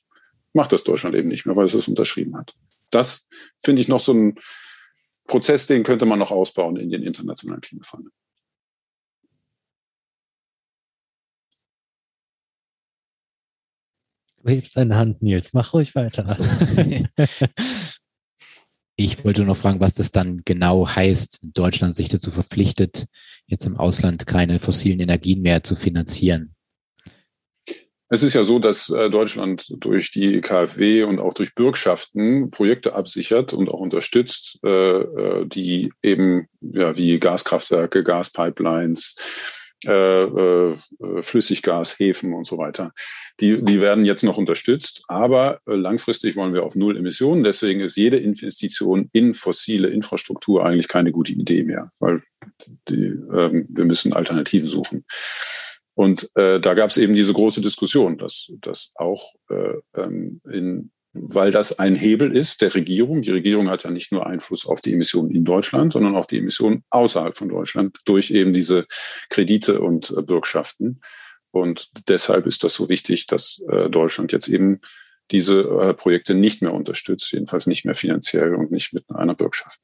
[0.54, 2.54] macht das Deutschland eben nicht mehr, weil es es unterschrieben hat.
[2.90, 3.28] Das
[3.62, 4.38] finde ich noch so ein
[5.26, 8.23] Prozess, den könnte man noch ausbauen in den internationalen Klimaverhandlungen.
[14.46, 15.52] Hebst deine Hand, Nils.
[15.52, 16.26] Mach ruhig weiter.
[16.28, 16.44] So.
[18.96, 23.06] ich wollte noch fragen, was das dann genau heißt, Deutschland sich dazu verpflichtet,
[23.46, 26.54] jetzt im Ausland keine fossilen Energien mehr zu finanzieren.
[28.10, 32.94] Es ist ja so, dass äh, Deutschland durch die KfW und auch durch Bürgschaften Projekte
[32.94, 39.16] absichert und auch unterstützt, äh, äh, die eben ja wie Gaskraftwerke, Gaspipelines,
[39.86, 40.74] äh, äh,
[41.20, 42.92] Flüssiggas, Häfen und so weiter.
[43.40, 47.44] Die, die werden jetzt noch unterstützt, aber äh, langfristig wollen wir auf Null Emissionen.
[47.44, 52.22] Deswegen ist jede Investition in fossile Infrastruktur eigentlich keine gute Idee mehr, weil
[52.88, 55.04] die, ähm, wir müssen Alternativen suchen.
[55.94, 60.90] Und äh, da gab es eben diese große Diskussion, dass, dass auch äh, ähm, in
[61.14, 63.22] weil das ein Hebel ist der Regierung.
[63.22, 66.38] Die Regierung hat ja nicht nur Einfluss auf die Emissionen in Deutschland, sondern auch die
[66.38, 68.86] Emissionen außerhalb von Deutschland durch eben diese
[69.30, 71.00] Kredite und äh, Bürgschaften.
[71.52, 74.80] Und deshalb ist das so wichtig, dass äh, Deutschland jetzt eben
[75.30, 79.80] diese äh, Projekte nicht mehr unterstützt, jedenfalls nicht mehr finanziell und nicht mit einer Bürgschaft.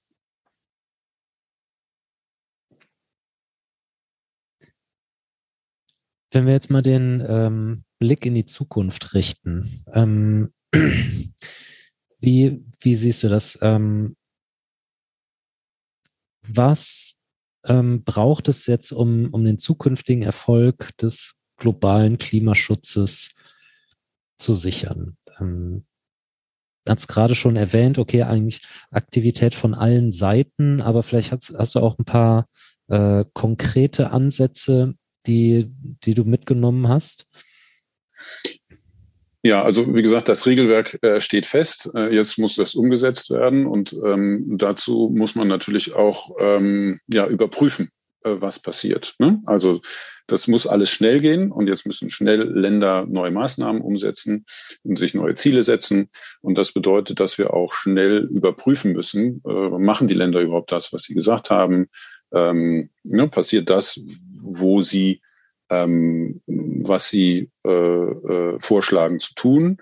[6.32, 13.22] Wenn wir jetzt mal den ähm, Blick in die Zukunft richten, ähm, wie, wie siehst
[13.22, 13.58] du das?
[13.60, 14.16] Ähm,
[16.42, 17.18] was
[17.64, 23.30] ähm, braucht es jetzt, um, um den zukünftigen Erfolg des globalen Klimaschutzes
[24.38, 25.16] zu sichern?
[25.38, 25.84] Ähm,
[26.88, 31.74] hat es gerade schon erwähnt, okay, eigentlich Aktivität von allen Seiten, aber vielleicht hast, hast
[31.74, 32.46] du auch ein paar
[32.88, 34.94] äh, konkrete Ansätze,
[35.26, 35.70] die,
[36.04, 37.26] die du mitgenommen hast.
[39.42, 41.90] Ja, also wie gesagt, das Regelwerk äh, steht fest.
[41.94, 47.26] Äh, jetzt muss das umgesetzt werden und ähm, dazu muss man natürlich auch ähm, ja,
[47.26, 47.88] überprüfen,
[48.22, 49.14] äh, was passiert.
[49.18, 49.40] Ne?
[49.46, 49.80] Also
[50.26, 54.44] das muss alles schnell gehen und jetzt müssen schnell Länder neue Maßnahmen umsetzen
[54.82, 56.10] und sich neue Ziele setzen.
[56.42, 60.92] Und das bedeutet, dass wir auch schnell überprüfen müssen, äh, machen die Länder überhaupt das,
[60.92, 61.88] was sie gesagt haben?
[62.32, 65.22] Ähm, ne, passiert das, wo sie
[65.70, 66.42] ähm,
[66.86, 69.78] was sie äh, äh, vorschlagen zu tun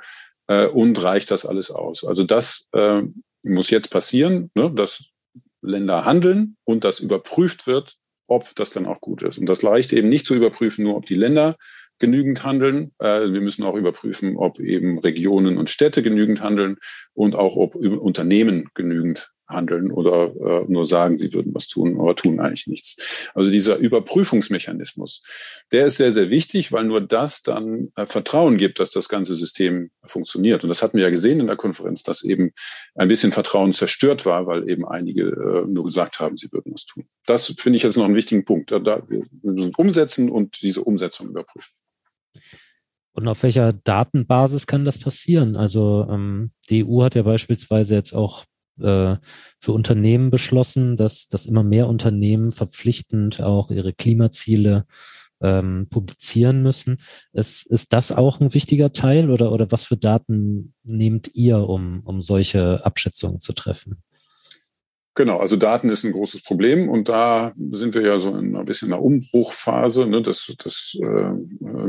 [0.48, 2.04] äh, und reicht das alles aus.
[2.04, 3.02] Also das äh,
[3.42, 5.04] muss jetzt passieren, ne, dass
[5.62, 7.96] Länder handeln und das überprüft wird,
[8.26, 9.38] ob das dann auch gut ist.
[9.38, 11.56] Und das reicht eben nicht zu überprüfen, nur ob die Länder
[11.98, 12.92] genügend handeln.
[13.00, 16.76] Wir müssen auch überprüfen, ob eben Regionen und Städte genügend handeln
[17.12, 22.14] und auch ob Unternehmen genügend handeln oder äh, nur sagen, sie würden was tun, aber
[22.14, 23.30] tun eigentlich nichts.
[23.34, 25.22] Also dieser Überprüfungsmechanismus,
[25.72, 29.34] der ist sehr, sehr wichtig, weil nur das dann äh, Vertrauen gibt, dass das ganze
[29.34, 30.62] System funktioniert.
[30.62, 32.52] Und das hatten wir ja gesehen in der Konferenz, dass eben
[32.94, 36.84] ein bisschen Vertrauen zerstört war, weil eben einige äh, nur gesagt haben, sie würden was
[36.84, 37.04] tun.
[37.26, 38.70] Das finde ich jetzt noch einen wichtigen Punkt.
[38.70, 41.72] Da, da, wir müssen umsetzen und diese Umsetzung überprüfen.
[43.12, 45.56] Und auf welcher Datenbasis kann das passieren?
[45.56, 48.44] Also ähm, die EU hat ja beispielsweise jetzt auch
[48.80, 49.16] äh,
[49.60, 54.86] für Unternehmen beschlossen, dass, dass immer mehr Unternehmen verpflichtend auch ihre Klimaziele
[55.40, 56.98] ähm, publizieren müssen.
[57.32, 62.00] Ist, ist das auch ein wichtiger Teil oder, oder was für Daten nehmt ihr, um,
[62.04, 64.02] um solche Abschätzungen zu treffen?
[65.14, 68.64] Genau, also Daten ist ein großes Problem und da sind wir ja so in ein
[68.64, 70.06] bisschen einer Umbruchphase.
[70.06, 70.22] Ne?
[70.22, 71.30] Das, das äh,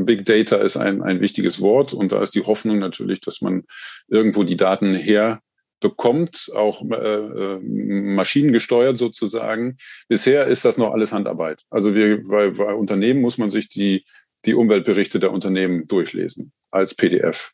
[0.02, 3.62] Big Data ist ein, ein wichtiges Wort und da ist die Hoffnung natürlich, dass man
[4.08, 5.40] irgendwo die Daten her
[5.80, 9.76] bekommt, auch äh, äh, maschinengesteuert sozusagen.
[10.08, 11.64] Bisher ist das noch alles Handarbeit.
[11.70, 14.04] Also wir, bei, bei Unternehmen muss man sich die,
[14.44, 17.52] die Umweltberichte der Unternehmen durchlesen als PDF.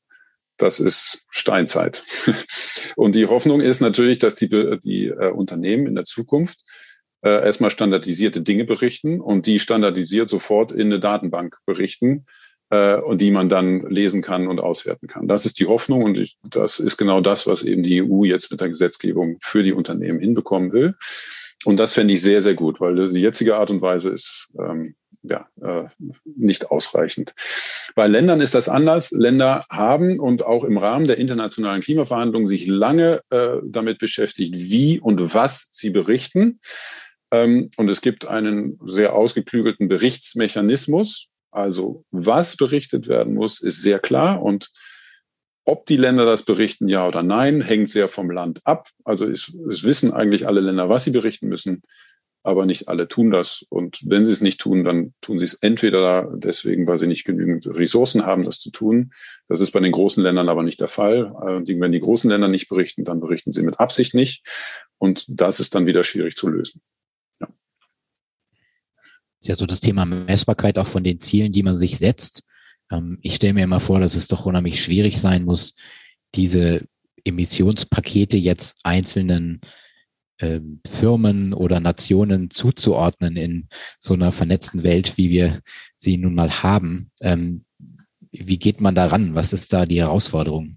[0.59, 2.05] Das ist Steinzeit.
[2.97, 6.61] Und die Hoffnung ist natürlich, dass die, die äh, Unternehmen in der Zukunft
[7.23, 12.27] äh, erstmal standardisierte Dinge berichten und die standardisiert sofort in eine Datenbank berichten
[12.71, 15.29] äh, und die man dann lesen kann und auswerten kann.
[15.29, 18.51] Das ist die Hoffnung und ich, das ist genau das, was eben die EU jetzt
[18.51, 20.95] mit der Gesetzgebung für die Unternehmen hinbekommen will.
[21.65, 24.95] Und das fände ich sehr, sehr gut, weil die jetzige Art und Weise ist ähm,
[25.23, 25.89] ja, äh,
[26.25, 27.35] nicht ausreichend.
[27.95, 29.11] Bei Ländern ist das anders.
[29.11, 35.01] Länder haben und auch im Rahmen der internationalen Klimaverhandlungen sich lange äh, damit beschäftigt, wie
[35.01, 36.61] und was sie berichten.
[37.31, 41.29] Ähm, und es gibt einen sehr ausgeklügelten Berichtsmechanismus.
[41.51, 44.43] Also was berichtet werden muss, ist sehr klar.
[44.43, 44.71] Und
[45.65, 48.89] ob die Länder das berichten, ja oder nein, hängt sehr vom Land ab.
[49.05, 51.83] Also es, es wissen eigentlich alle Länder, was sie berichten müssen
[52.47, 53.67] aber nicht alle tun das.
[53.69, 57.25] Und wenn sie es nicht tun, dann tun sie es entweder deswegen, weil sie nicht
[57.25, 59.13] genügend Ressourcen haben, das zu tun.
[59.49, 61.35] Das ist bei den großen Ländern aber nicht der Fall.
[61.43, 64.45] Äh, wenn die großen Länder nicht berichten, dann berichten sie mit Absicht nicht.
[64.99, 66.83] Und das ist dann wieder schwierig zu lösen.
[69.41, 72.43] Ist ja so das Thema Messbarkeit auch von den Zielen, die man sich setzt.
[72.91, 75.75] Ähm, ich stelle mir immer vor, dass es doch unheimlich schwierig sein muss,
[76.35, 76.87] diese
[77.25, 79.61] Emissionspakete jetzt einzelnen
[80.39, 83.69] äh, Firmen oder Nationen zuzuordnen in
[84.01, 85.63] so einer vernetzten Welt, wie wir
[85.97, 87.11] sie nun mal haben.
[87.21, 87.65] Ähm,
[88.31, 89.35] wie geht man daran?
[89.35, 90.77] Was ist da die Herausforderung?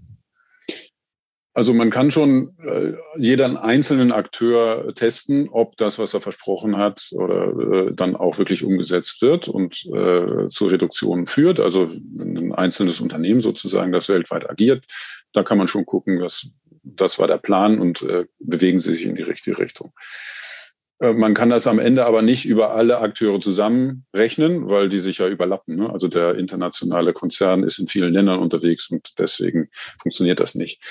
[1.59, 7.09] Also man kann schon äh, jeden einzelnen Akteur testen, ob das, was er versprochen hat,
[7.11, 11.59] oder äh, dann auch wirklich umgesetzt wird und äh, zur Reduktion führt.
[11.59, 14.85] Also ein einzelnes Unternehmen sozusagen, das weltweit agiert,
[15.33, 16.47] da kann man schon gucken, was,
[16.81, 19.91] das war der Plan und äh, bewegen sie sich in die richtige Richtung.
[20.99, 25.19] Äh, man kann das am Ende aber nicht über alle Akteure zusammenrechnen, weil die sich
[25.19, 25.75] ja überlappen.
[25.75, 25.89] Ne?
[25.89, 29.69] Also der internationale Konzern ist in vielen Ländern unterwegs und deswegen
[30.01, 30.81] funktioniert das nicht.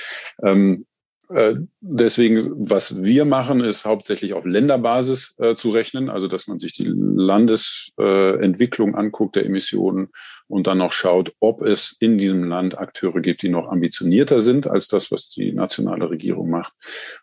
[0.43, 0.87] Ähm,
[1.31, 6.59] äh, deswegen, was wir machen, ist hauptsächlich auf Länderbasis äh, zu rechnen, also dass man
[6.59, 10.09] sich die Landesentwicklung äh, anguckt der Emissionen
[10.49, 14.67] und dann noch schaut, ob es in diesem Land Akteure gibt, die noch ambitionierter sind
[14.67, 16.73] als das, was die nationale Regierung macht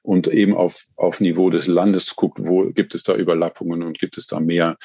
[0.01, 4.17] und eben auf, auf Niveau des Landes guckt, wo gibt es da Überlappungen und gibt
[4.17, 4.77] es da mehr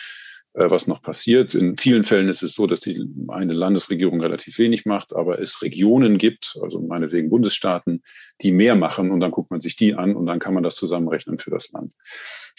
[0.55, 1.55] äh, was noch passiert.
[1.55, 5.63] In vielen Fällen ist es so, dass die eine Landesregierung relativ wenig macht, aber es
[5.63, 8.03] Regionen gibt, also meinetwegen Bundesstaaten,
[8.41, 10.75] die mehr machen und dann guckt man sich die an und dann kann man das
[10.75, 11.95] zusammenrechnen für das Land.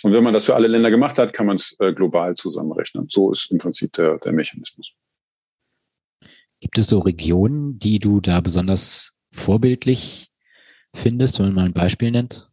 [0.03, 3.07] Und wenn man das für alle Länder gemacht hat, kann man es äh, global zusammenrechnen.
[3.09, 4.93] So ist im Prinzip der, der Mechanismus.
[6.61, 10.29] Gibt es so Regionen, die du da besonders vorbildlich
[10.93, 12.49] findest, wenn man mal ein Beispiel nennt?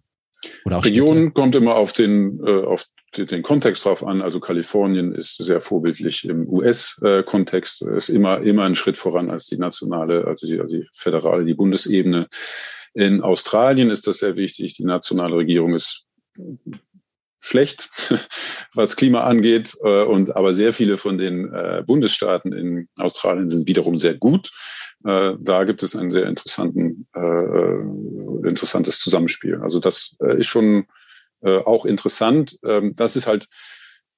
[0.64, 1.30] Oder auch Region Städte?
[1.32, 2.86] kommt immer auf den, äh, auf
[3.16, 4.22] den Kontext drauf an.
[4.22, 9.58] Also Kalifornien ist sehr vorbildlich im US-Kontext, ist immer, immer ein Schritt voran als die
[9.58, 12.28] nationale, also die, also die föderale, die Bundesebene.
[12.94, 14.74] In Australien ist das sehr wichtig.
[14.74, 16.06] Die nationale Regierung ist
[17.40, 17.88] schlecht,
[18.74, 19.74] was Klima angeht.
[19.82, 24.50] Äh, und aber sehr viele von den äh, Bundesstaaten in Australien sind wiederum sehr gut.
[25.04, 27.06] Äh, da gibt es ein sehr interessanten,
[28.44, 29.60] interessantes Zusammenspiel.
[29.62, 30.86] Also das ist schon
[31.40, 32.58] äh, auch interessant.
[32.64, 33.48] Ähm, das ist halt,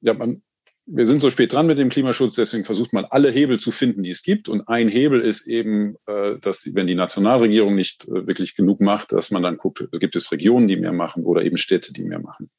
[0.00, 0.42] ja, man,
[0.86, 4.02] wir sind so spät dran mit dem Klimaschutz, deswegen versucht man alle Hebel zu finden,
[4.02, 4.48] die es gibt.
[4.48, 9.12] Und ein Hebel ist eben, äh, dass wenn die Nationalregierung nicht äh, wirklich genug macht,
[9.12, 12.20] dass man dann guckt, gibt es Regionen, die mehr machen oder eben Städte, die mehr
[12.20, 12.50] machen.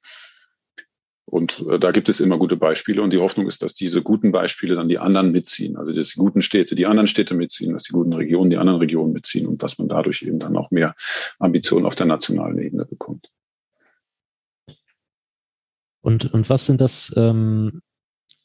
[1.31, 4.33] Und äh, da gibt es immer gute Beispiele und die Hoffnung ist, dass diese guten
[4.33, 5.77] Beispiele dann die anderen mitziehen.
[5.77, 8.79] Also dass die guten Städte die anderen Städte mitziehen, dass die guten Regionen die anderen
[8.79, 10.93] Regionen mitziehen und dass man dadurch eben dann auch mehr
[11.39, 13.29] Ambitionen auf der nationalen Ebene bekommt.
[16.01, 17.81] Und, und was sind das, ähm,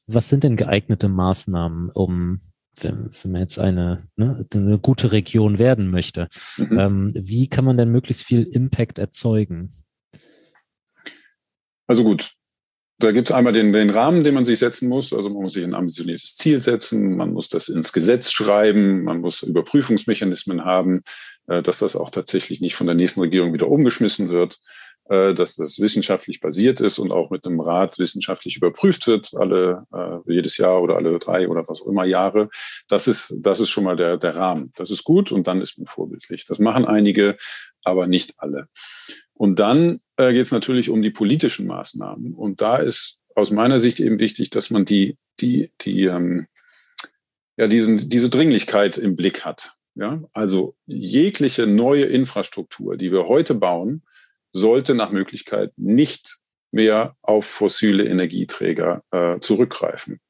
[0.06, 2.38] was sind denn geeignete Maßnahmen, um,
[2.80, 6.78] wenn, wenn man jetzt eine, ne, eine gute Region werden möchte, mhm.
[6.78, 9.72] ähm, wie kann man denn möglichst viel Impact erzeugen?
[11.88, 12.35] Also gut,
[12.98, 15.12] da gibt es einmal den, den Rahmen, den man sich setzen muss.
[15.12, 19.20] Also man muss sich ein ambitioniertes Ziel setzen, man muss das ins Gesetz schreiben, man
[19.20, 21.02] muss Überprüfungsmechanismen haben,
[21.46, 24.58] äh, dass das auch tatsächlich nicht von der nächsten Regierung wieder umgeschmissen wird.
[25.08, 29.84] Äh, dass das wissenschaftlich basiert ist und auch mit einem Rat wissenschaftlich überprüft wird, alle
[29.94, 32.48] äh, jedes Jahr oder alle drei oder was auch immer Jahre.
[32.88, 34.72] Das ist, das ist schon mal der, der Rahmen.
[34.74, 36.44] Das ist gut und dann ist man vorbildlich.
[36.46, 37.36] Das machen einige,
[37.84, 38.66] aber nicht alle.
[39.32, 42.34] Und dann äh, geht es natürlich um die politischen Maßnahmen.
[42.34, 46.46] Und da ist aus meiner Sicht eben wichtig, dass man die, die, die, ähm,
[47.56, 49.72] ja, diesen, diese Dringlichkeit im Blick hat.
[49.94, 54.02] Ja, also jegliche neue Infrastruktur, die wir heute bauen,
[54.52, 56.38] sollte nach Möglichkeit nicht
[56.70, 60.20] mehr auf fossile Energieträger äh, zurückgreifen.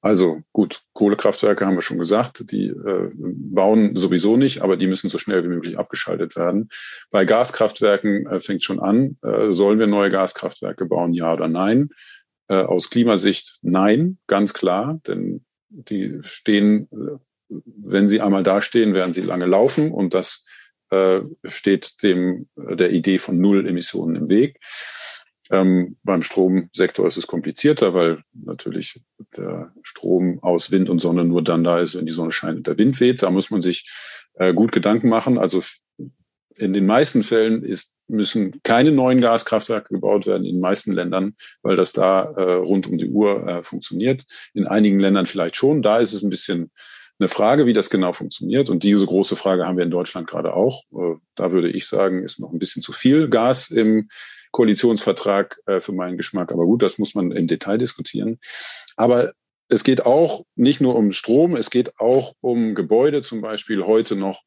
[0.00, 5.10] Also gut, Kohlekraftwerke haben wir schon gesagt, die äh, bauen sowieso nicht, aber die müssen
[5.10, 6.68] so schnell wie möglich abgeschaltet werden.
[7.10, 11.90] Bei Gaskraftwerken äh, fängt schon an, äh, sollen wir neue Gaskraftwerke bauen, ja oder nein?
[12.46, 17.18] Äh, aus Klimasicht nein, ganz klar, denn die stehen, äh,
[17.48, 20.44] wenn sie einmal dastehen, werden sie lange laufen und das
[20.90, 24.60] äh, steht dem der Idee von Null Emissionen im Weg.
[25.50, 29.00] Ähm, beim Stromsektor ist es komplizierter, weil natürlich
[29.36, 32.66] der Strom aus Wind und Sonne nur dann da ist, wenn die Sonne scheint und
[32.66, 33.22] der Wind weht.
[33.22, 33.90] Da muss man sich
[34.34, 35.38] äh, gut Gedanken machen.
[35.38, 35.62] Also
[36.58, 41.34] in den meisten Fällen ist, müssen keine neuen Gaskraftwerke gebaut werden, in den meisten Ländern,
[41.62, 44.24] weil das da äh, rund um die Uhr äh, funktioniert.
[44.54, 45.82] In einigen Ländern vielleicht schon.
[45.82, 46.70] Da ist es ein bisschen
[47.18, 48.70] eine Frage, wie das genau funktioniert.
[48.70, 50.82] Und diese große Frage haben wir in Deutschland gerade auch.
[50.92, 54.08] Äh, da würde ich sagen, ist noch ein bisschen zu viel Gas im
[54.50, 56.52] Koalitionsvertrag äh, für meinen Geschmack.
[56.52, 58.38] Aber gut, das muss man im Detail diskutieren.
[58.96, 59.32] Aber
[59.68, 64.16] es geht auch nicht nur um Strom, es geht auch um Gebäude, zum Beispiel heute
[64.16, 64.42] noch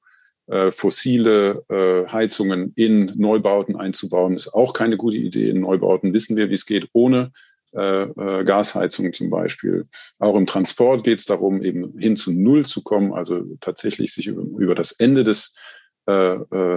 [0.48, 5.50] äh, fossile äh, Heizungen in Neubauten einzubauen, ist auch keine gute Idee.
[5.50, 7.32] In Neubauten wissen wir, wie es geht, ohne
[7.74, 9.86] äh, äh, Gasheizung zum Beispiel.
[10.20, 14.28] Auch im Transport geht es darum, eben hin zu Null zu kommen, also tatsächlich sich
[14.28, 15.54] über, über das Ende des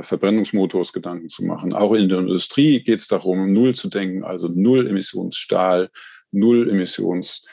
[0.02, 1.72] Verbrennungsmotors Gedanken zu machen.
[1.74, 5.90] Auch in der Industrie geht es darum, Null zu denken, also Null Emissionsstahl,
[6.30, 7.44] Null Emissions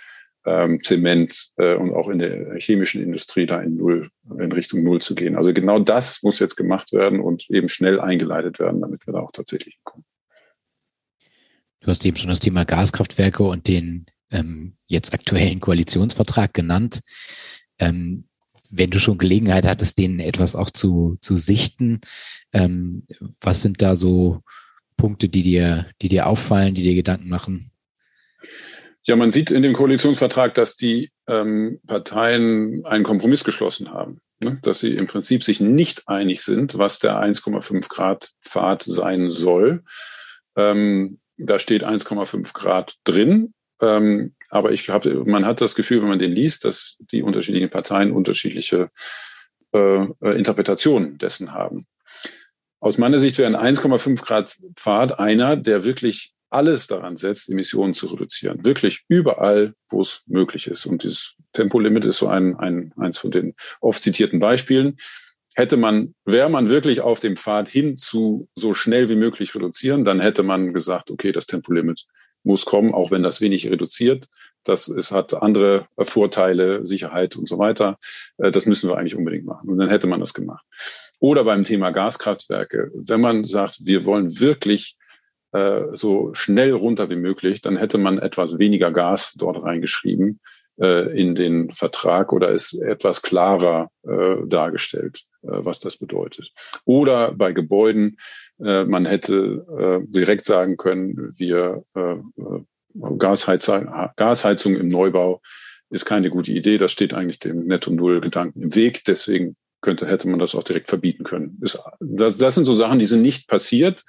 [0.45, 4.09] ähm, Zement äh, und auch in der chemischen Industrie da in Null,
[4.39, 5.35] in Richtung Null zu gehen.
[5.35, 9.19] Also genau das muss jetzt gemacht werden und eben schnell eingeleitet werden, damit wir da
[9.19, 10.03] auch tatsächlich kommen.
[11.81, 17.01] Du hast eben schon das Thema Gaskraftwerke und den ähm, jetzt aktuellen Koalitionsvertrag genannt.
[17.79, 18.25] Ähm,
[18.71, 22.01] wenn du schon Gelegenheit hattest, denen etwas auch zu, zu sichten,
[22.53, 23.03] ähm,
[23.39, 24.41] was sind da so
[24.97, 27.71] Punkte, die dir, die dir auffallen, die dir Gedanken machen?
[29.03, 34.59] Ja, man sieht in dem Koalitionsvertrag, dass die ähm, Parteien einen Kompromiss geschlossen haben, ne?
[34.61, 39.83] dass sie im Prinzip sich nicht einig sind, was der 1,5 Grad Pfad sein soll.
[40.55, 43.53] Ähm, da steht 1,5 Grad drin.
[43.81, 47.69] Ähm, aber ich habe, man hat das Gefühl, wenn man den liest, dass die unterschiedlichen
[47.69, 48.89] Parteien unterschiedliche
[49.73, 51.87] äh, äh Interpretationen dessen haben.
[52.81, 57.93] Aus meiner Sicht wäre ein 1,5 Grad Pfad einer, der wirklich alles daran setzt, Emissionen
[57.93, 58.65] zu reduzieren.
[58.65, 60.85] Wirklich überall, wo es möglich ist.
[60.85, 64.97] Und dieses Tempolimit ist so ein, ein, eins von den oft zitierten Beispielen.
[65.55, 70.03] Hätte man, wäre man wirklich auf dem Pfad hin zu so schnell wie möglich reduzieren,
[70.03, 72.05] dann hätte man gesagt, okay, das Tempolimit
[72.43, 74.27] muss kommen, auch wenn das wenig reduziert.
[74.63, 77.97] Das es hat andere Vorteile, Sicherheit und so weiter.
[78.37, 79.69] Äh, das müssen wir eigentlich unbedingt machen.
[79.69, 80.65] Und dann hätte man das gemacht.
[81.19, 82.91] Oder beim Thema Gaskraftwerke.
[82.93, 84.97] Wenn man sagt, wir wollen wirklich
[85.51, 90.39] äh, so schnell runter wie möglich, dann hätte man etwas weniger Gas dort reingeschrieben
[90.79, 96.51] äh, in den Vertrag oder ist etwas klarer dargestellt, was das bedeutet.
[96.85, 99.65] Oder bei Gebäuden äh, man hätte
[100.05, 102.17] äh, direkt sagen können, wir äh,
[103.17, 105.41] Gasheizung, Gasheizung im Neubau
[105.89, 106.77] ist keine gute Idee.
[106.77, 109.03] Das steht eigentlich dem Netto-Null-Gedanken im Weg.
[109.05, 111.59] Deswegen könnte, hätte man das auch direkt verbieten können.
[111.59, 114.03] Das, das sind so Sachen, die sind nicht passiert.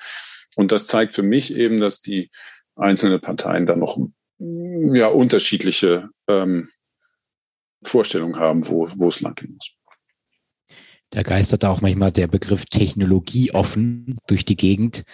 [0.55, 2.31] Und das zeigt für mich eben, dass die
[2.77, 3.99] einzelnen Parteien da noch
[4.39, 6.69] ja, unterschiedliche ähm,
[7.83, 9.73] Vorstellungen haben, wo, wo es lang gehen muss.
[11.13, 15.05] Da geistert auch manchmal der Begriff Technologie offen durch die Gegend.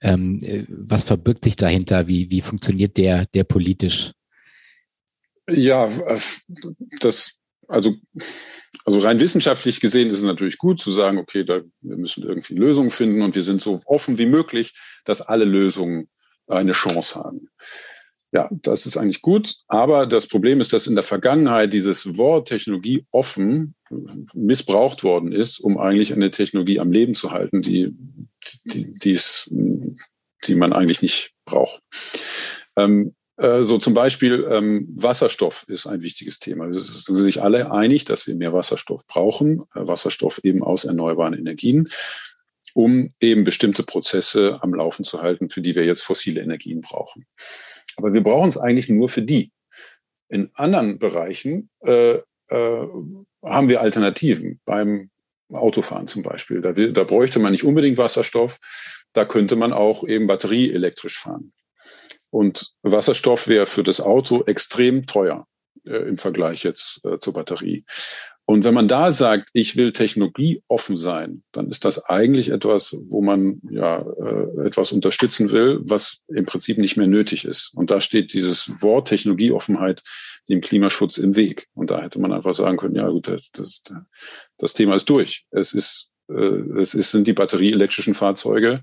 [0.00, 2.06] Ähm, äh, was verbirgt sich dahinter?
[2.06, 4.12] Wie, wie funktioniert der, der politisch?
[5.50, 6.20] Ja, äh,
[7.00, 7.96] das, also,
[8.84, 12.54] also rein wissenschaftlich gesehen ist es natürlich gut zu sagen, okay, da, wir müssen irgendwie
[12.54, 14.74] Lösungen finden und wir sind so offen wie möglich,
[15.04, 16.08] dass alle Lösungen
[16.46, 17.48] eine Chance haben.
[18.32, 19.56] Ja, das ist eigentlich gut.
[19.66, 23.74] Aber das Problem ist, dass in der Vergangenheit dieses Wort Technologie offen
[24.34, 27.92] missbraucht worden ist, um eigentlich eine Technologie am Leben zu halten, die,
[28.64, 31.82] die, die, ist, die man eigentlich nicht braucht.
[32.76, 36.66] Ähm, äh, so zum Beispiel ähm, Wasserstoff ist ein wichtiges Thema.
[36.68, 41.34] Es sind sich alle einig, dass wir mehr Wasserstoff brauchen, äh, Wasserstoff eben aus erneuerbaren
[41.34, 41.88] Energien,
[42.74, 47.26] um eben bestimmte Prozesse am Laufen zu halten, für die wir jetzt fossile Energien brauchen.
[47.96, 49.52] Aber wir brauchen es eigentlich nur für die.
[50.28, 52.18] In anderen Bereichen äh,
[52.48, 52.86] äh,
[53.42, 54.60] haben wir Alternativen.
[54.64, 55.10] Beim
[55.52, 56.60] Autofahren zum Beispiel.
[56.60, 58.58] Da, da bräuchte man nicht unbedingt Wasserstoff.
[59.12, 61.52] Da könnte man auch eben batterieelektrisch fahren.
[62.30, 65.46] Und Wasserstoff wäre für das Auto extrem teuer
[65.84, 67.84] äh, im Vergleich jetzt äh, zur Batterie.
[68.50, 73.22] Und wenn man da sagt, ich will technologieoffen sein, dann ist das eigentlich etwas, wo
[73.22, 77.70] man ja äh, etwas unterstützen will, was im Prinzip nicht mehr nötig ist.
[77.76, 80.02] Und da steht dieses Wort Technologieoffenheit
[80.48, 81.68] dem Klimaschutz im Weg.
[81.74, 83.82] Und da hätte man einfach sagen können, ja gut, das, das,
[84.58, 85.46] das Thema ist durch.
[85.52, 88.82] Es ist, äh, es ist, sind die batterieelektrischen Fahrzeuge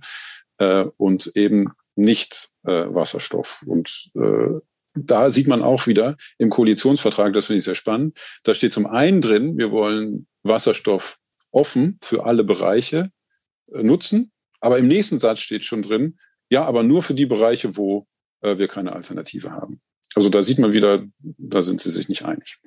[0.60, 3.66] äh, und eben nicht äh, Wasserstoff.
[3.68, 4.62] Und äh,
[4.98, 8.86] da sieht man auch wieder im Koalitionsvertrag, das finde ich sehr spannend, da steht zum
[8.86, 11.18] einen drin, wir wollen Wasserstoff
[11.52, 13.12] offen für alle Bereiche
[13.74, 16.18] äh, nutzen, aber im nächsten Satz steht schon drin,
[16.50, 18.08] ja, aber nur für die Bereiche, wo
[18.42, 19.82] äh, wir keine Alternative haben.
[20.16, 22.60] Also da sieht man wieder, da sind sie sich nicht einig.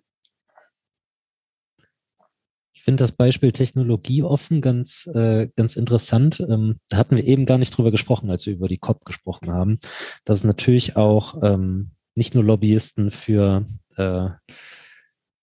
[2.80, 6.40] Ich finde das Beispiel technologieoffen ganz, äh, ganz interessant.
[6.40, 9.52] Ähm, da hatten wir eben gar nicht drüber gesprochen, als wir über die COP gesprochen
[9.52, 9.78] haben,
[10.24, 13.64] dass es natürlich auch ähm, nicht nur Lobbyisten für,
[13.96, 14.28] äh,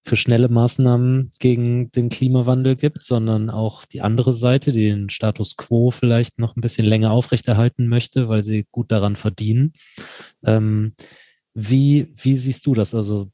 [0.06, 5.58] für schnelle Maßnahmen gegen den Klimawandel gibt, sondern auch die andere Seite, die den Status
[5.58, 9.74] quo vielleicht noch ein bisschen länger aufrechterhalten möchte, weil sie gut daran verdienen.
[10.46, 10.94] Ähm,
[11.56, 12.94] wie, wie siehst du das?
[12.94, 13.32] Also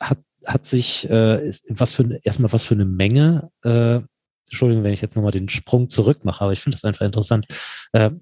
[0.00, 4.00] hat, hat sich äh, was für erstmal was für eine Menge, äh,
[4.48, 7.46] Entschuldigung, wenn ich jetzt nochmal den Sprung zurück mache, aber ich finde das einfach interessant.
[7.92, 8.12] Äh,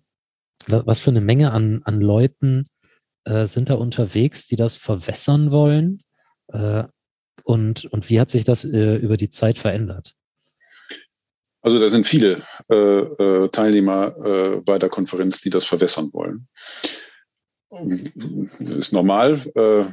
[0.66, 2.64] was für eine Menge an, an Leuten
[3.25, 6.03] äh, sind da unterwegs, die das verwässern wollen?
[6.49, 6.85] Äh,
[7.45, 10.14] und, und wie hat sich das äh, über die Zeit verändert?
[11.64, 16.47] Also da sind viele äh, äh, Teilnehmer äh, bei der Konferenz, die das verwässern wollen.
[18.61, 19.41] Ist normal,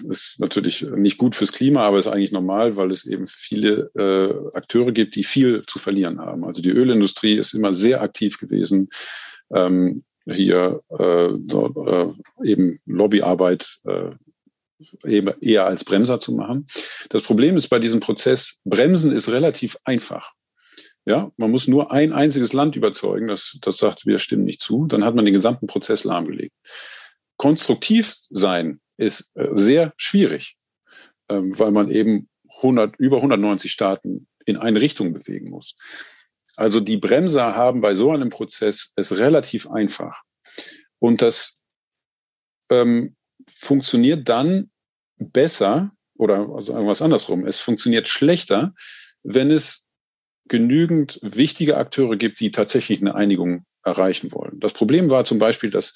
[0.08, 3.90] ist natürlich nicht gut fürs Klima, aber ist eigentlich normal, weil es eben viele
[4.54, 6.46] Akteure gibt, die viel zu verlieren haben.
[6.46, 8.90] Also die Ölindustrie ist immer sehr aktiv gewesen.
[9.52, 12.14] Ähm, hier äh, äh,
[12.44, 14.12] eben Lobbyarbeit äh,
[15.42, 16.66] eher als Bremser zu machen.
[17.10, 20.34] Das Problem ist bei diesem Prozess, Bremsen ist relativ einfach.
[21.06, 24.86] Ja, man muss nur ein einziges Land überzeugen, das, das sagt, wir stimmen nicht zu,
[24.86, 26.54] dann hat man den gesamten Prozess lahmgelegt.
[27.38, 30.58] Konstruktiv sein ist äh, sehr schwierig,
[31.30, 35.76] ähm, weil man eben 100, über 190 Staaten in eine Richtung bewegen muss.
[36.56, 40.22] Also die Bremser haben bei so einem Prozess es relativ einfach.
[41.00, 41.62] Und das
[42.70, 43.16] ähm,
[43.50, 44.70] funktioniert dann
[45.18, 47.46] besser oder also irgendwas andersrum.
[47.46, 48.74] Es funktioniert schlechter,
[49.24, 49.88] wenn es
[50.48, 54.60] genügend wichtige Akteure gibt, die tatsächlich eine Einigung erreichen wollen.
[54.60, 55.94] Das Problem war zum Beispiel, dass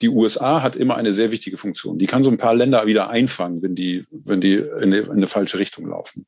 [0.00, 1.98] die USA hat immer eine sehr wichtige Funktion.
[1.98, 5.10] Die kann so ein paar Länder wieder einfangen, wenn die, wenn die in eine, in
[5.10, 6.26] eine falsche Richtung laufen.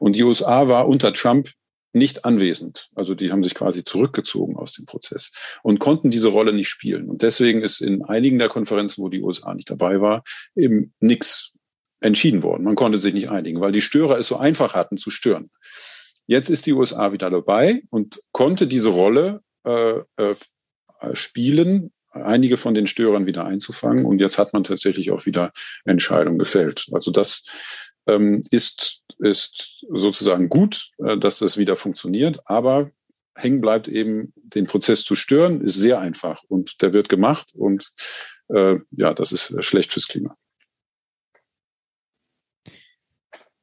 [0.00, 1.50] Und die USA war unter Trump
[1.94, 2.90] nicht anwesend.
[2.94, 5.30] Also die haben sich quasi zurückgezogen aus dem Prozess
[5.62, 7.08] und konnten diese Rolle nicht spielen.
[7.08, 10.24] Und deswegen ist in einigen der Konferenzen, wo die USA nicht dabei war,
[10.56, 11.52] eben nichts
[12.00, 12.64] entschieden worden.
[12.64, 15.50] Man konnte sich nicht einigen, weil die Störer es so einfach hatten zu stören.
[16.26, 20.34] Jetzt ist die USA wieder dabei und konnte diese Rolle äh, äh,
[21.12, 24.04] spielen, einige von den Störern wieder einzufangen.
[24.04, 25.52] Und jetzt hat man tatsächlich auch wieder
[25.84, 26.86] Entscheidungen gefällt.
[26.92, 27.42] Also das
[28.06, 32.90] ähm, ist ist sozusagen gut, äh, dass das wieder funktioniert, aber
[33.34, 37.90] hängen bleibt eben, den Prozess zu stören, ist sehr einfach und der wird gemacht und
[38.48, 40.36] äh, ja, das ist schlecht fürs Klima.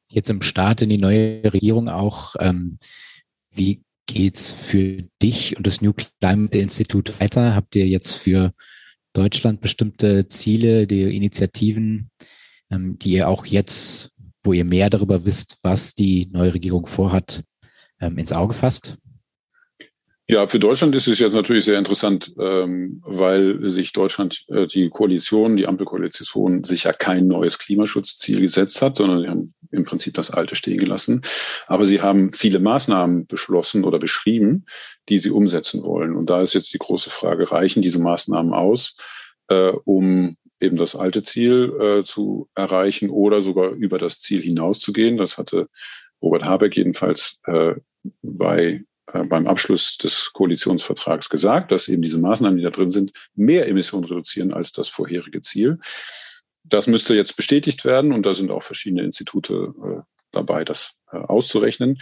[0.10, 2.80] Jetzt im Start in die neue Regierung auch, ähm,
[3.50, 7.56] wie geht's für dich und das New Climate Institute weiter?
[7.56, 8.54] Habt ihr jetzt für
[9.14, 12.12] Deutschland bestimmte Ziele, die Initiativen,
[12.70, 14.11] ähm, die ihr auch jetzt
[14.44, 17.44] wo ihr mehr darüber wisst, was die neue Regierung vorhat,
[18.00, 18.98] ähm, ins Auge fasst?
[20.32, 24.90] Ja, für Deutschland ist es jetzt natürlich sehr interessant, ähm, weil sich Deutschland, äh, die
[24.90, 30.14] Koalition, die Ampelkoalition, sich ja kein neues Klimaschutzziel gesetzt hat, sondern sie haben im Prinzip
[30.14, 31.22] das alte stehen gelassen.
[31.68, 34.66] Aber sie haben viele Maßnahmen beschlossen oder beschrieben,
[35.10, 36.16] die sie umsetzen wollen.
[36.16, 38.96] Und da ist jetzt die große Frage, reichen diese Maßnahmen aus,
[39.50, 45.18] äh, um eben das alte Ziel äh, zu erreichen oder sogar über das Ziel hinauszugehen.
[45.18, 45.68] Das hatte
[46.22, 47.74] Robert Habeck jedenfalls äh,
[48.22, 53.12] bei, äh, beim Abschluss des Koalitionsvertrags gesagt, dass eben diese Maßnahmen, die da drin sind,
[53.36, 55.80] mehr Emissionen reduzieren als das vorherige Ziel.
[56.64, 60.02] Das müsste jetzt bestätigt werden und da sind auch verschiedene Institute äh,
[60.32, 61.98] dabei, das äh, auszurechnen.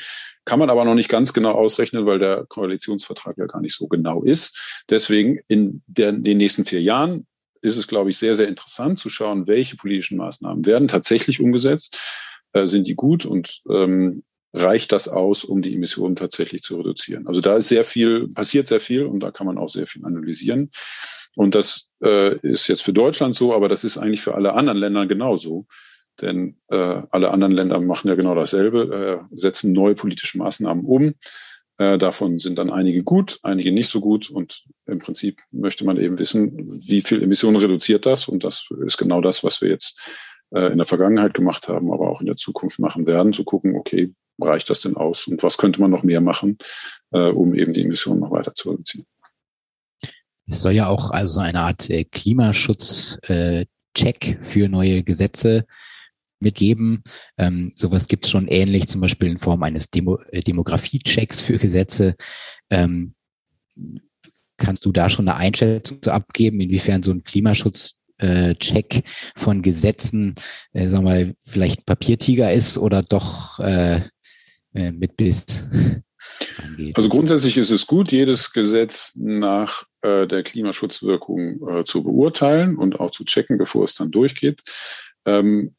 [0.45, 3.87] Kann man aber noch nicht ganz genau ausrechnen, weil der Koalitionsvertrag ja gar nicht so
[3.87, 4.83] genau ist.
[4.89, 7.25] Deswegen in der, den nächsten vier Jahren
[7.61, 11.97] ist es, glaube ich, sehr, sehr interessant zu schauen, welche politischen Maßnahmen werden tatsächlich umgesetzt,
[12.53, 17.27] äh, sind die gut und ähm, reicht das aus, um die Emissionen tatsächlich zu reduzieren.
[17.27, 20.03] Also da ist sehr viel, passiert sehr viel und da kann man auch sehr viel
[20.05, 20.71] analysieren.
[21.35, 24.79] Und das äh, ist jetzt für Deutschland so, aber das ist eigentlich für alle anderen
[24.79, 25.67] Länder genauso,
[26.21, 31.13] denn äh, alle anderen Länder machen ja genau dasselbe, äh, setzen neue politische Maßnahmen um.
[31.79, 34.29] Äh, davon sind dann einige gut, einige nicht so gut.
[34.29, 38.27] Und im Prinzip möchte man eben wissen, wie viel Emissionen reduziert das.
[38.27, 39.97] Und das ist genau das, was wir jetzt
[40.51, 43.77] äh, in der Vergangenheit gemacht haben, aber auch in der Zukunft machen werden, zu gucken,
[43.77, 44.11] okay,
[44.41, 45.25] reicht das denn aus?
[45.27, 46.57] Und was könnte man noch mehr machen,
[47.11, 49.05] äh, um eben die Emissionen noch weiter zu reduzieren?
[50.47, 55.65] Es soll ja auch also eine Art Klimaschutz-Check für neue Gesetze
[56.39, 57.03] mitgeben.
[57.37, 61.57] Ähm, sowas gibt es schon ähnlich, zum Beispiel in Form eines Demo äh, Demografie-Checks für
[61.57, 62.15] Gesetze.
[62.69, 63.13] Ähm,
[64.57, 69.03] kannst du da schon eine Einschätzung zu abgeben, inwiefern so ein Klimaschutz äh, Check
[69.35, 70.35] von Gesetzen,
[70.73, 74.01] äh, sagen wir mal, vielleicht Papiertiger ist oder doch äh,
[74.73, 75.65] äh, mit Biss?
[76.93, 82.99] Also grundsätzlich ist es gut, jedes Gesetz nach äh, der Klimaschutzwirkung äh, zu beurteilen und
[82.99, 84.61] auch zu checken, bevor es dann durchgeht.
[85.25, 85.75] Ähm,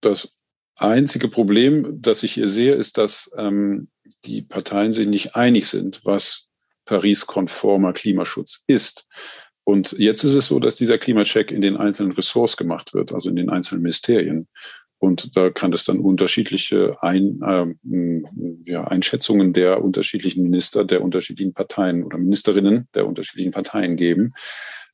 [0.00, 0.36] das
[0.76, 3.88] einzige Problem, das ich hier sehe, ist, dass ähm,
[4.24, 6.46] die Parteien sich nicht einig sind, was
[6.84, 9.06] Paris-konformer Klimaschutz ist.
[9.64, 13.28] Und jetzt ist es so, dass dieser Klimacheck in den einzelnen Ressorts gemacht wird, also
[13.30, 14.48] in den einzelnen Ministerien.
[14.98, 21.52] Und da kann es dann unterschiedliche Ein, äh, ja, Einschätzungen der unterschiedlichen Minister, der unterschiedlichen
[21.52, 24.32] Parteien oder Ministerinnen der unterschiedlichen Parteien geben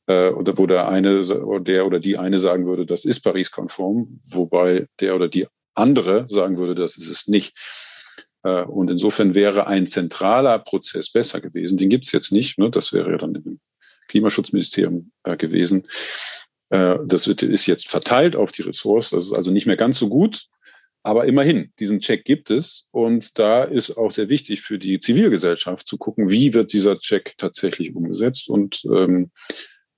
[0.07, 1.21] äh, oder wo der eine,
[1.61, 6.57] der oder die eine sagen würde, das ist Paris-konform, wobei der oder die andere sagen
[6.57, 7.55] würde, das ist es nicht.
[8.43, 11.77] Äh, und insofern wäre ein zentraler Prozess besser gewesen.
[11.77, 12.57] Den gibt es jetzt nicht.
[12.59, 12.69] Ne?
[12.69, 13.59] Das wäre ja dann im
[14.09, 15.83] Klimaschutzministerium äh, gewesen.
[16.69, 19.11] Äh, das wird, ist jetzt verteilt auf die Ressorts.
[19.11, 20.47] Das ist also nicht mehr ganz so gut.
[21.05, 22.87] Aber immerhin, diesen Check gibt es.
[22.91, 27.33] Und da ist auch sehr wichtig für die Zivilgesellschaft zu gucken, wie wird dieser Check
[27.37, 28.49] tatsächlich umgesetzt.
[28.49, 29.31] Und ähm,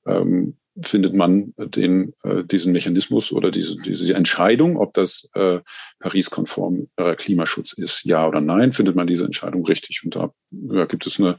[0.06, 5.60] ähm, findet man den, äh, diesen Mechanismus oder diese, diese Entscheidung, ob das äh,
[6.00, 10.02] Paris-konform äh, Klimaschutz ist, ja oder nein, findet man diese Entscheidung richtig.
[10.04, 11.38] Und da ja, gibt es eine,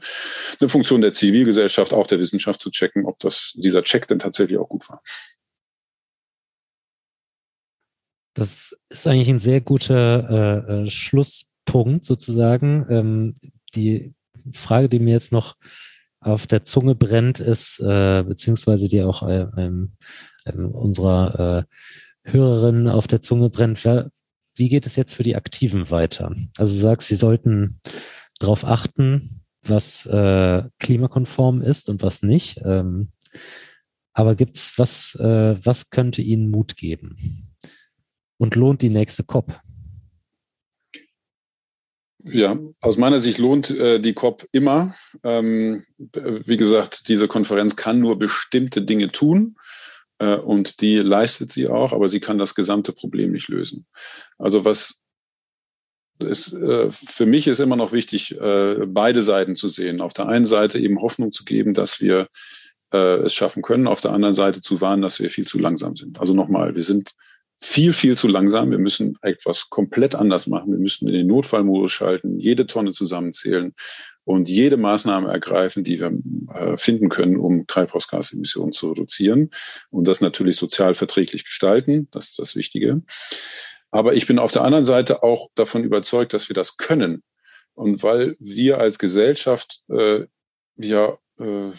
[0.59, 4.57] eine Funktion der Zivilgesellschaft, auch der Wissenschaft zu checken, ob das, dieser Check denn tatsächlich
[4.57, 5.01] auch gut war.
[8.33, 12.85] Das ist eigentlich ein sehr guter äh, äh Schlusspunkt sozusagen.
[12.89, 13.33] Ähm,
[13.75, 14.13] die
[14.53, 15.55] Frage, die mir jetzt noch
[16.19, 19.93] auf der Zunge brennt, ist, äh, beziehungsweise die auch äh, ähm,
[20.45, 21.67] ähm, unserer
[22.25, 23.83] äh, Hörerin auf der Zunge brennt,
[24.55, 26.33] wie geht es jetzt für die Aktiven weiter?
[26.57, 27.79] Also du sagst, sie sollten
[28.39, 32.61] darauf achten, was äh, klimakonform ist und was nicht.
[32.65, 33.11] Ähm,
[34.13, 37.15] aber gibt's was, äh, was könnte ihnen Mut geben?
[38.37, 39.59] Und lohnt die nächste COP?
[42.31, 44.93] Ja, aus meiner Sicht lohnt äh, die COP immer.
[45.23, 49.55] Ähm, wie gesagt, diese Konferenz kann nur bestimmte Dinge tun
[50.19, 53.85] äh, und die leistet sie auch, aber sie kann das gesamte Problem nicht lösen.
[54.37, 54.99] Also was
[56.19, 60.01] ist, äh, für mich ist immer noch wichtig, äh, beide Seiten zu sehen.
[60.01, 62.27] Auf der einen Seite eben Hoffnung zu geben, dass wir
[62.91, 65.95] äh, es schaffen können, auf der anderen Seite zu warnen, dass wir viel zu langsam
[65.95, 66.19] sind.
[66.19, 67.11] Also nochmal, wir sind
[67.59, 68.71] viel, viel zu langsam.
[68.71, 70.71] Wir müssen etwas komplett anders machen.
[70.71, 73.73] Wir müssen in den Notfallmodus schalten, jede Tonne zusammenzählen
[74.23, 76.11] und jede Maßnahme ergreifen, die wir
[76.53, 79.51] äh, finden können, um Treibhausgasemissionen zu reduzieren
[79.89, 82.07] und das natürlich sozial verträglich gestalten.
[82.11, 83.03] Das ist das Wichtige.
[83.89, 87.23] Aber ich bin auf der anderen Seite auch davon überzeugt, dass wir das können.
[87.73, 90.25] Und weil wir als Gesellschaft äh,
[90.75, 91.71] ja äh,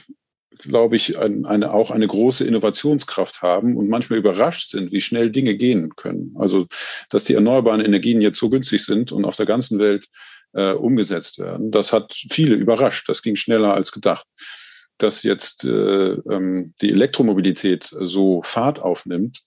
[0.56, 5.30] glaube ich, ein, eine, auch eine große Innovationskraft haben und manchmal überrascht sind, wie schnell
[5.30, 6.34] Dinge gehen können.
[6.38, 6.66] Also,
[7.10, 10.08] dass die erneuerbaren Energien jetzt so günstig sind und auf der ganzen Welt
[10.54, 13.08] äh, umgesetzt werden, das hat viele überrascht.
[13.08, 14.26] Das ging schneller als gedacht.
[14.96, 19.42] Dass jetzt äh, ähm, die Elektromobilität so Fahrt aufnimmt,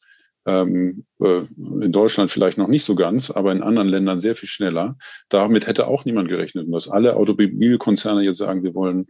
[0.45, 4.47] ähm, äh, in Deutschland vielleicht noch nicht so ganz, aber in anderen Ländern sehr viel
[4.47, 4.95] schneller.
[5.29, 6.67] Damit hätte auch niemand gerechnet.
[6.67, 9.07] Und dass alle Automobilkonzerne jetzt sagen, wir wollen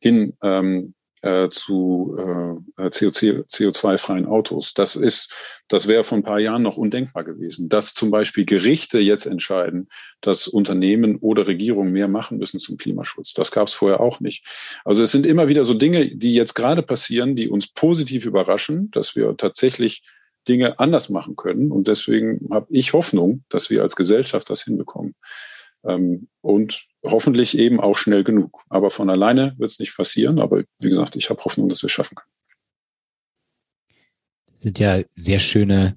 [0.00, 4.74] hin ähm, äh, zu äh, CO2-freien Autos.
[4.74, 5.32] Das ist,
[5.68, 7.68] das wäre vor ein paar Jahren noch undenkbar gewesen.
[7.68, 9.88] Dass zum Beispiel Gerichte jetzt entscheiden,
[10.20, 13.34] dass Unternehmen oder Regierungen mehr machen müssen zum Klimaschutz.
[13.34, 14.44] Das gab es vorher auch nicht.
[14.84, 18.90] Also es sind immer wieder so Dinge, die jetzt gerade passieren, die uns positiv überraschen,
[18.90, 20.02] dass wir tatsächlich
[20.48, 21.70] Dinge anders machen können.
[21.70, 25.14] Und deswegen habe ich Hoffnung, dass wir als Gesellschaft das hinbekommen.
[25.84, 28.64] Ähm, und hoffentlich eben auch schnell genug.
[28.68, 30.38] Aber von alleine wird es nicht passieren.
[30.38, 32.32] Aber wie gesagt, ich habe Hoffnung, dass wir es schaffen können.
[34.52, 35.96] Das sind ja sehr schöne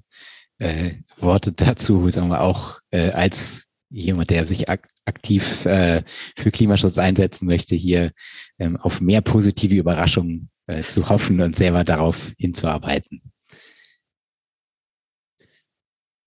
[0.58, 6.02] äh, Worte dazu, sagen wir auch äh, als jemand, der sich ak aktiv äh,
[6.36, 8.10] für Klimaschutz einsetzen möchte, hier
[8.58, 13.22] ähm, auf mehr positive Überraschungen äh, zu hoffen und selber darauf hinzuarbeiten.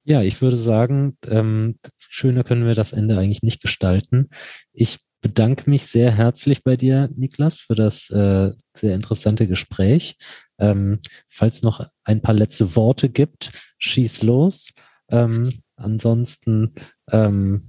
[0.09, 4.29] Ja, ich würde sagen, ähm, schöner können wir das Ende eigentlich nicht gestalten.
[4.73, 10.17] Ich bedanke mich sehr herzlich bei dir, Niklas, für das äh, sehr interessante Gespräch.
[10.57, 14.71] Ähm, falls noch ein paar letzte Worte gibt, schieß los.
[15.11, 16.73] Ähm, ansonsten
[17.11, 17.61] ähm,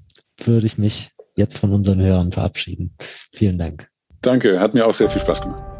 [0.42, 2.96] würde ich mich jetzt von unseren Hörern verabschieden.
[3.34, 3.90] Vielen Dank.
[4.22, 5.79] Danke, hat mir auch sehr viel Spaß gemacht.